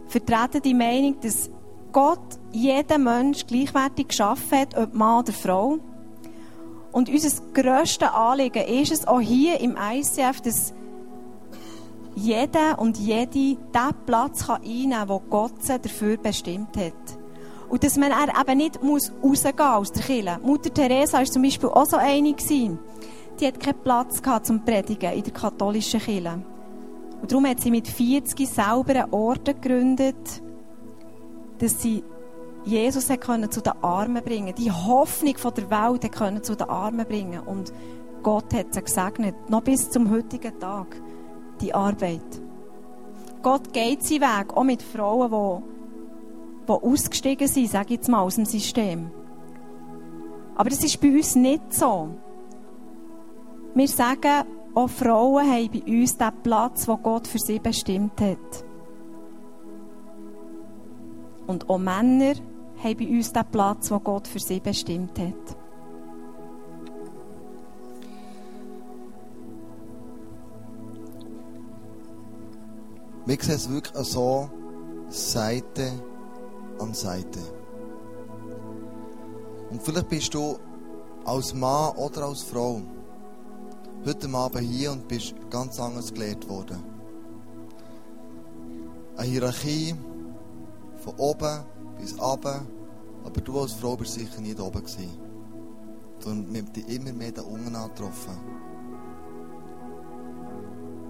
vertreten 0.06 0.62
die 0.62 0.74
Meinung, 0.74 1.16
dass 1.20 1.50
Gott 1.90 2.38
jeden 2.52 3.02
Mensch 3.04 3.46
gleichwertig 3.46 4.08
geschaffen 4.08 4.58
hat, 4.58 4.76
ob 4.76 4.92
Mann 4.94 5.20
oder 5.20 5.32
Frau. 5.32 5.78
Und 6.92 7.08
unser 7.08 7.42
grösstes 7.52 8.08
Anliegen 8.08 8.66
ist 8.66 8.92
es 8.92 9.06
auch 9.06 9.20
hier 9.20 9.60
im 9.60 9.76
ICF, 9.76 10.40
dass 10.42 10.74
jeder 12.14 12.78
und 12.78 12.98
jede 12.98 13.56
den 13.56 13.56
Platz 14.06 14.48
einnehmen 14.48 14.90
kann, 14.90 15.08
den 15.08 15.30
Gott 15.30 15.68
dafür 15.68 16.16
bestimmt 16.16 16.76
hat. 16.76 17.18
Und 17.68 17.82
dass 17.82 17.96
man 17.96 18.12
eben 18.12 18.58
nicht 18.58 18.82
muss 18.82 19.10
rausgehen 19.22 19.58
aus 19.58 19.92
der 19.92 20.02
Kirche. 20.02 20.38
Mutter 20.42 20.72
Teresa 20.72 21.18
war 21.18 21.24
zum 21.24 21.42
Beispiel 21.42 21.68
auch 21.70 21.86
so 21.86 21.96
eine. 21.96 22.34
Die 22.34 23.46
hat 23.46 23.58
keinen 23.58 23.82
Platz 23.82 24.22
gehabt 24.22 24.46
zum 24.46 24.64
Predigen 24.64 25.12
in 25.12 25.22
der 25.24 25.32
katholischen 25.32 26.00
Kirche. 26.00 26.42
Und 27.20 27.32
darum 27.32 27.46
hat 27.46 27.60
sie 27.60 27.70
mit 27.70 27.88
40 27.88 28.48
selber 28.48 28.90
einen 28.90 29.12
Ort 29.12 29.46
gegründet, 29.46 30.42
dass 31.58 31.80
sie 31.82 32.04
Jesus 32.64 33.06
zu 33.06 33.60
den 33.60 33.72
Armen 33.82 34.22
bringen. 34.22 34.54
Die 34.54 34.70
Hoffnung 34.70 35.34
der 35.56 35.70
Welt 35.70 36.44
zu 36.44 36.54
den 36.54 36.68
Armen 36.68 37.06
bringen 37.06 37.40
Und 37.40 37.72
Gott 38.22 38.54
hat 38.54 38.72
sie 38.72 38.82
gesegnet. 38.82 39.34
Noch 39.50 39.62
bis 39.62 39.90
zum 39.90 40.10
heutigen 40.10 40.58
Tag 40.58 40.96
die 41.64 41.74
Arbeit. 41.74 42.42
Gott 43.42 43.72
geht 43.72 44.02
seinen 44.02 44.22
Weg, 44.22 44.56
auch 44.56 44.64
mit 44.64 44.82
Frauen, 44.82 45.30
die, 45.30 46.66
die 46.66 46.72
ausgestiegen 46.72 47.48
sind, 47.48 47.70
sage 47.70 47.94
ich 47.94 48.00
jetzt 48.00 48.08
mal, 48.08 48.22
aus 48.22 48.36
dem 48.36 48.44
System. 48.46 49.10
Aber 50.54 50.70
das 50.70 50.84
ist 50.84 51.00
bei 51.00 51.10
uns 51.10 51.34
nicht 51.34 51.72
so. 51.72 52.08
Wir 53.74 53.88
sagen, 53.88 54.46
auch 54.74 54.88
Frauen 54.88 55.50
haben 55.50 55.70
bei 55.70 55.82
uns 56.00 56.16
den 56.16 56.32
Platz, 56.42 56.86
den 56.86 57.02
Gott 57.02 57.26
für 57.26 57.38
sie 57.38 57.58
bestimmt 57.58 58.20
hat. 58.20 58.64
Und 61.46 61.68
auch 61.68 61.78
Männer 61.78 62.34
haben 62.82 62.96
bei 62.96 63.08
uns 63.08 63.32
den 63.32 63.44
Platz, 63.50 63.88
den 63.88 64.02
Gott 64.02 64.28
für 64.28 64.38
sie 64.38 64.60
bestimmt 64.60 65.18
hat. 65.18 65.63
Wir 73.26 73.38
sehen 73.40 73.54
es 73.54 73.70
wirklich 73.70 74.06
so, 74.06 74.50
Seite 75.08 75.92
an 76.78 76.92
Seite. 76.92 77.38
Und 79.70 79.82
vielleicht 79.82 80.10
bist 80.10 80.34
du 80.34 80.58
als 81.24 81.54
Mann 81.54 81.96
oder 81.96 82.24
als 82.24 82.42
Frau 82.42 82.82
heute 84.04 84.28
Abend 84.28 84.60
hier 84.60 84.92
und 84.92 85.08
bist 85.08 85.34
ganz 85.48 85.80
anders 85.80 86.12
gelehrt 86.12 86.46
worden. 86.50 86.84
Eine 89.16 89.28
Hierarchie 89.28 89.94
von 91.02 91.14
oben 91.16 91.64
bis 91.98 92.18
unten, 92.18 92.66
aber 93.24 93.40
du 93.40 93.58
als 93.58 93.72
Frau 93.72 93.96
bist 93.96 94.12
sicher 94.12 94.40
nicht 94.42 94.60
oben 94.60 94.80
gewesen. 94.80 95.18
Sondern 96.18 96.52
wir 96.52 96.60
haben 96.60 96.72
dich 96.74 96.88
immer 96.88 97.12
mehr 97.14 97.32
da 97.32 97.40
unten 97.40 97.74
angetroffen 97.74 98.73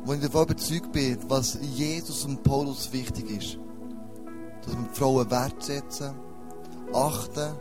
wo 0.05 0.13
ich 0.13 0.21
davon 0.21 0.45
überzeugt 0.45 0.93
bin, 0.93 1.19
was 1.29 1.59
Jesus 1.61 2.25
und 2.25 2.43
Paulus 2.43 2.93
wichtig 2.93 3.31
ist. 3.31 3.59
Dass 4.63 4.77
wir 4.77 4.89
Frauen 4.93 5.31
wertsetzen, 5.31 6.15
achten, 6.93 7.55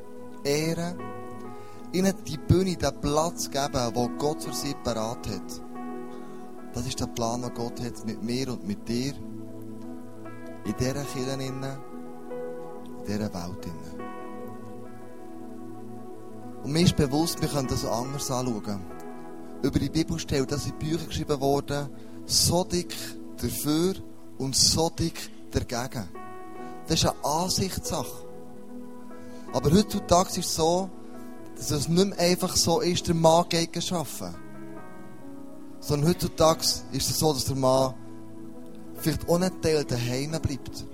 ehren, 0.44 1.00
ihnen 1.94 2.14
die 2.28 2.38
Bühne, 2.38 2.76
den 2.76 3.02
Platz 3.02 3.50
geben, 3.50 3.92
wo 3.94 4.10
Gott 4.18 4.44
für 4.44 4.54
sie 4.54 4.76
parat 4.84 5.28
hat. 5.28 5.62
Das 6.74 6.88
ist 6.88 7.00
der 7.00 7.08
Plan, 7.08 7.42
den 7.42 7.54
Gott 7.54 7.80
hat 7.82 8.06
mit 8.06 8.24
mir 8.24 8.52
und 8.52 8.68
mit 8.68 8.88
dir. 8.88 9.14
In 10.66 10.74
dieser 10.80 10.94
Kirche, 11.04 11.44
in 11.44 11.62
dieser 13.06 13.34
Welt. 13.34 13.68
Und 16.64 16.72
mir 16.72 16.84
ist 16.84 16.96
bewusst, 16.96 17.42
wir 17.42 17.50
können 17.50 17.68
das 17.68 17.86
anders 17.86 18.32
anschauen. 18.32 18.82
Über 19.62 19.80
die 19.80 19.90
Bibelstelle, 19.90 20.46
da 20.46 20.58
sind 20.58 20.80
Bücher 20.80 21.06
geschrieben 21.06 21.40
worden, 21.40 21.90
so 22.26 22.64
dick 22.64 22.96
dafür 23.42 23.96
und 24.38 24.56
so 24.56 24.90
dick 24.90 25.30
dagegen. 25.52 26.10
Das 26.88 27.00
ist 27.00 27.06
eine 27.06 27.24
Ansichtssache. 27.24 28.28
Aber 29.54 29.72
heutzutage 29.72 30.30
ist 30.30 30.38
es 30.38 30.56
so, 30.56 30.90
dass 31.56 31.72
es 31.72 31.88
nicht 31.88 32.10
mehr 32.10 32.20
einfach 32.20 32.56
so 32.56 32.82
ist, 32.82 33.08
der 33.08 33.16
Mann 33.16 33.46
gegen 33.50 33.82
arbeiten. 33.94 34.36
Sondern 35.80 36.10
heutzutage 36.10 36.62
ist 36.92 37.10
es 37.10 37.20
so, 37.20 37.34
dass 37.34 37.46
der 37.46 37.56
Mann 37.56 37.94
vielleicht 38.98 39.28
ohne 39.28 39.52
Teil 39.62 39.84
daheim 39.84 40.32
bleibt 40.32 40.86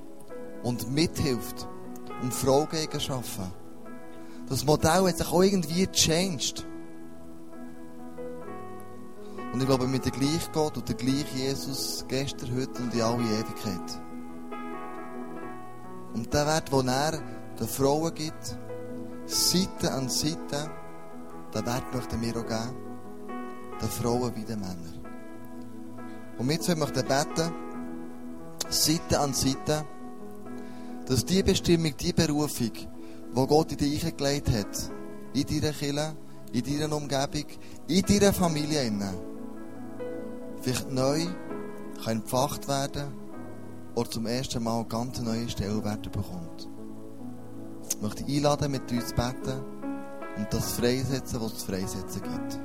und 0.63 0.91
mithilft 0.91 1.67
und 2.21 2.33
Frau 2.33 2.65
gegen 2.65 2.99
arbeiten. 3.11 3.53
Das 4.49 4.65
Modell 4.65 5.07
hat 5.07 5.17
sich 5.17 5.27
auch 5.27 5.43
irgendwie 5.43 5.85
gechanged. 5.85 6.65
Und 9.51 9.62
ich 9.62 9.65
glaube, 9.65 9.88
mit 9.88 10.05
dem 10.05 10.12
gleichen 10.12 10.51
Gott 10.53 10.77
und 10.77 10.88
dem 10.88 10.97
gleichen 10.97 11.38
Jesus 11.38 12.05
gestern, 12.07 12.55
heute 12.55 12.81
und 12.81 12.93
in 12.93 13.01
alle 13.01 13.23
Ewigkeit. 13.23 14.01
Und 16.13 16.33
der 16.33 16.45
Wert, 16.45 16.71
den 16.71 16.88
er 16.88 17.19
den 17.59 17.67
Frauen 17.67 18.13
gibt, 18.13 18.57
Seite 19.25 19.91
an 19.91 20.09
Seite, 20.09 20.69
den 21.53 21.65
Wert 21.65 21.93
möchten 21.93 22.21
wir 22.21 22.38
auch 22.38 22.45
geben, 22.45 22.75
den 23.81 23.89
Frauen 23.89 24.35
wie 24.35 24.43
den 24.43 24.59
Männern. 24.59 24.99
Und 26.38 26.47
wir 26.47 26.59
zwei 26.62 26.75
möchten 26.75 27.05
beten, 27.05 27.51
Seite 28.69 29.19
an 29.19 29.33
Seite, 29.33 29.85
dass 31.07 31.25
die 31.25 31.41
Bestimmung, 31.41 31.97
die 31.97 32.13
Berufung, 32.13 32.71
die 32.71 33.47
Gott 33.47 33.71
in 33.71 33.77
dich 33.77 34.05
eingelegt 34.05 34.49
hat, 34.51 34.91
in 35.33 35.45
deiner 35.45 35.73
Kirche, 35.73 36.15
in 36.53 36.63
deiner 36.63 36.95
Umgebung, 36.95 37.45
in 37.88 38.01
deiner 38.03 38.31
Familie, 38.31 38.91
vielleicht 40.61 40.91
neu 40.91 41.25
kann 42.03 42.17
entfacht 42.17 42.67
werden 42.67 43.13
oder 43.95 44.09
zum 44.09 44.25
ersten 44.25 44.63
Mal 44.63 44.85
ganz 44.85 45.19
neue 45.21 45.49
Stellwerte 45.49 46.09
bekommt. 46.09 46.69
Ich 47.89 48.01
möchte 48.01 48.25
einladen, 48.25 48.71
mit 48.71 48.91
uns 48.91 49.09
zu 49.09 49.15
beten 49.15 49.63
und 50.37 50.47
das 50.51 50.73
freisetzen, 50.73 51.41
was 51.41 51.53
es 51.53 51.63
freisetzen 51.63 52.21
gibt. 52.21 52.59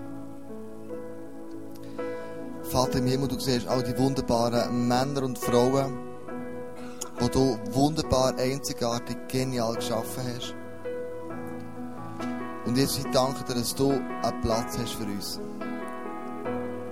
Vater 2.70 2.98
im 2.98 3.06
Himmel, 3.06 3.28
du 3.28 3.38
siehst 3.38 3.68
all 3.68 3.82
die 3.82 3.96
wunderbaren 3.98 4.88
Männer 4.88 5.22
und 5.22 5.38
Frauen, 5.38 5.98
die 7.20 7.30
du 7.30 7.58
wunderbar, 7.72 8.36
einzigartig, 8.36 9.16
genial 9.28 9.74
geschaffen 9.74 10.22
hast. 10.34 10.54
Und 12.66 12.76
jetzt 12.78 12.98
ich 12.98 13.06
danke 13.12 13.44
dir, 13.44 13.54
dass 13.54 13.74
du 13.74 13.90
einen 13.90 14.40
Platz 14.40 14.78
hast 14.78 14.94
für 14.94 15.04
uns. 15.04 15.40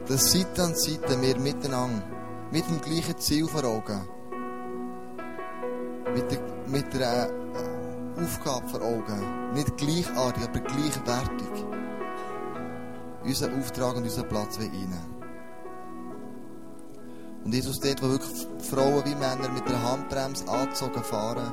Dass 0.09 0.33
Seite 0.33 0.65
an 0.65 0.75
Seite 0.75 1.21
wir 1.21 1.39
miteinander, 1.39 2.03
mit 2.51 2.69
dem 2.69 2.81
gleichen 2.81 3.17
Ziel 3.19 3.47
vor 3.47 3.65
Augen, 3.65 4.07
mit 6.15 6.31
der, 6.31 6.41
mit 6.67 6.93
der 6.93 7.29
äh, 7.29 8.23
Aufgabe 8.23 8.69
vor 8.69 8.83
Augen, 8.83 9.53
nicht 9.55 9.77
gleichartig, 9.77 10.45
aber 10.45 10.61
gleichwertig, 10.61 11.65
unseren 13.25 13.61
Auftrag 13.61 13.97
und 13.97 14.03
unseren 14.03 14.29
Platz 14.29 14.59
ihnen. 14.59 15.13
Und 17.45 17.55
Jesus, 17.55 17.81
dort, 17.81 18.03
wo 18.03 18.09
wirklich 18.09 18.47
Frauen 18.71 19.05
wie 19.05 19.15
Männer 19.15 19.49
mit 19.49 19.69
der 19.69 19.83
Handbremse 19.83 20.49
angezogen 20.49 21.03
fahren, 21.03 21.53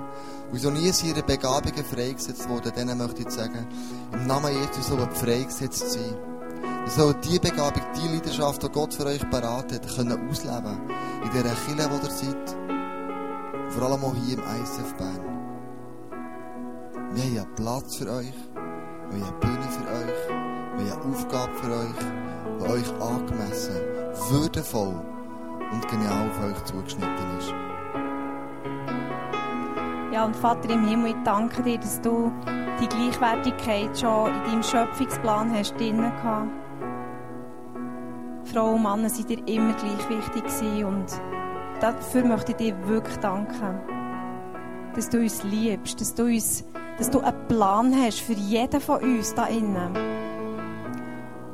und 0.51 0.59
so 0.59 0.71
nie 0.71 0.91
ihre 1.03 1.23
Begabungen 1.23 1.85
freigesetzt 1.85 2.49
wurden, 2.49 2.73
denen 2.73 2.97
möchte 2.97 3.21
ich 3.21 3.29
sagen, 3.29 3.67
im 4.11 4.25
Namen 4.27 4.53
Jesus 4.53 4.87
soll 4.87 5.07
freigesetzt 5.11 5.91
sein. 5.91 6.38
Ihr 6.89 6.95
sollt 6.95 7.23
die 7.23 7.37
Begabung, 7.37 7.83
die 7.95 8.15
Leidenschaft, 8.15 8.63
die 8.63 8.69
Gott 8.69 8.91
für 8.91 9.05
euch 9.05 9.21
parat 9.29 9.71
hat, 9.71 9.95
können 9.95 10.27
ausleben. 10.27 10.79
In 11.23 11.29
dieser 11.29 11.53
Kille, 11.67 11.87
wo 11.87 12.03
ihr 12.03 12.09
seid. 12.09 12.57
Vor 13.69 13.83
allem 13.83 14.03
auch 14.03 14.15
hier 14.15 14.39
im 14.39 14.43
ISF 14.59 14.95
Bern. 14.97 15.21
Wir 17.13 17.23
haben 17.23 17.37
einen 17.37 17.55
Platz 17.55 17.95
für 17.95 18.11
euch. 18.11 18.33
Wir 19.11 19.23
haben 19.23 19.29
eine 19.29 19.39
Bühne 19.39 19.67
für 19.69 19.87
euch. 19.87 20.29
Wir 20.79 20.91
haben 20.91 21.01
eine 21.03 21.13
Aufgabe 21.13 21.53
für 21.53 21.71
euch, 21.71 21.95
die 22.57 22.65
euch 22.71 23.01
angemessen, 23.01 23.75
würdevoll 24.31 24.99
und 25.71 25.87
genau 25.89 26.25
auf 26.25 26.43
euch 26.43 26.63
zugeschnitten 26.63 27.37
ist. 27.37 27.53
Ja, 30.11 30.25
und 30.25 30.35
Vater 30.35 30.71
im 30.71 30.87
Himmel, 30.87 31.11
ich 31.11 31.23
danke 31.23 31.61
dir, 31.61 31.77
dass 31.77 32.01
du 32.01 32.31
die 32.81 32.87
Gleichwertigkeit 32.87 33.95
schon 33.95 34.33
in 34.33 34.43
deinem 34.43 34.63
Schöpfungsplan 34.63 35.53
hast 35.53 35.75
drinnen 35.75 36.11
gehabt. 36.15 36.49
Frauen 38.53 38.75
und 38.75 38.83
Männer 38.83 39.09
sind 39.09 39.29
dir 39.29 39.47
immer 39.47 39.73
gleich 39.73 40.09
wichtig 40.09 40.83
und 40.83 41.05
dafür 41.79 42.25
möchte 42.25 42.51
ich 42.51 42.57
dir 42.57 42.87
wirklich 42.87 43.17
danken. 43.17 43.79
Dass 44.95 45.09
du 45.09 45.19
uns 45.19 45.43
liebst, 45.43 46.01
dass 46.01 46.15
du, 46.15 46.23
uns, 46.23 46.65
dass 46.97 47.09
du 47.09 47.19
einen 47.19 47.47
Plan 47.47 47.93
hast 47.95 48.21
für 48.21 48.33
jeden 48.33 48.81
von 48.81 49.01
uns 49.01 49.35
da 49.35 49.45
innen. 49.45 49.95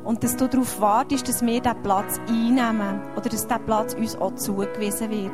Und 0.04 0.24
dass 0.24 0.38
du 0.38 0.48
darauf 0.48 0.80
wartest, 0.80 1.28
dass 1.28 1.46
wir 1.46 1.60
diesen 1.60 1.84
Platz 1.84 2.20
einnehmen 2.30 3.02
oder 3.16 3.30
dass 3.30 3.48
dieser 3.48 3.60
Platz 3.60 3.94
uns 3.96 4.16
auch 4.16 4.36
zugewiesen 4.36 5.10
wird. 5.10 5.32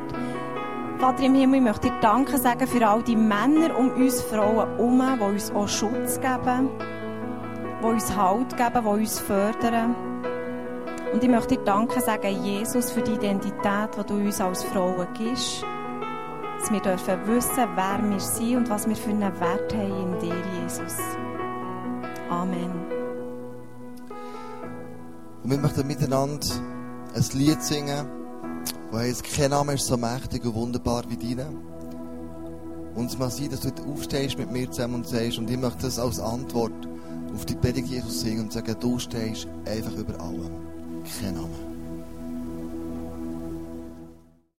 Vater 0.98 1.24
im 1.24 1.34
Himmel, 1.34 1.58
ich 1.58 1.64
möchte 1.64 1.88
dir 1.88 2.00
Danke 2.00 2.38
sagen 2.38 2.66
für 2.66 2.86
all 2.86 3.02
die 3.02 3.16
Männer 3.16 3.76
um 3.78 3.90
uns 3.90 4.20
Frauen 4.22 4.68
herum, 4.76 5.02
die 5.18 5.24
uns 5.24 5.50
auch 5.50 5.68
Schutz 5.68 6.20
geben, 6.20 6.70
die 7.82 7.86
uns 7.86 8.16
Halt 8.16 8.56
geben, 8.56 8.82
die 8.82 8.88
uns 8.88 9.18
fördern. 9.20 9.94
Und 11.12 11.22
ich 11.22 11.28
möchte 11.28 11.56
dir 11.56 11.64
Danke 11.64 12.00
sagen, 12.00 12.42
Jesus, 12.42 12.90
für 12.90 13.02
die 13.02 13.12
Identität, 13.12 13.90
die 13.98 14.06
du 14.06 14.14
uns 14.14 14.40
als 14.40 14.64
Frauen 14.64 15.06
gibst. 15.14 15.62
Dass 16.58 16.70
wir 16.70 16.80
dürfen 16.80 17.26
wissen, 17.26 17.68
wer 17.74 18.00
wir 18.10 18.20
sind 18.20 18.56
und 18.56 18.70
was 18.70 18.88
wir 18.88 18.96
für 18.96 19.10
einen 19.10 19.40
Wert 19.40 19.74
haben 19.74 20.14
in 20.14 20.20
dir, 20.20 20.34
Jesus. 20.62 20.96
Amen. 22.30 22.70
Und 25.42 25.50
wir 25.50 25.58
möchten 25.58 25.86
miteinander 25.86 26.46
ein 27.14 27.24
Lied 27.34 27.62
singen, 27.62 28.06
das 28.90 29.00
heißt, 29.00 29.24
kein 29.24 29.50
Name 29.50 29.74
ist 29.74 29.86
so 29.86 29.96
mächtig 29.96 30.44
und 30.44 30.54
wunderbar 30.54 31.02
wie 31.08 31.16
deiner. 31.16 31.50
Und 32.94 33.06
es 33.06 33.18
mag 33.18 33.30
sein, 33.32 33.50
dass 33.50 33.60
du 33.60 33.70
aufstehst 33.90 34.38
mit 34.38 34.50
mir 34.50 34.70
zusammen 34.70 34.96
und 34.96 35.08
sagst, 35.08 35.38
und 35.38 35.50
ich 35.50 35.58
möchte 35.58 35.82
das 35.82 35.98
als 35.98 36.20
Antwort 36.20 36.88
auf 37.34 37.44
die 37.44 37.54
Predigt 37.54 37.88
Jesus 37.88 38.20
singen 38.20 38.44
und 38.44 38.52
sagen, 38.52 38.76
du 38.78 38.98
stehst 38.98 39.48
einfach 39.66 39.94
über 39.94 40.20
allem. 40.20 40.71
Kein 41.04 41.34
Name. 41.34 41.71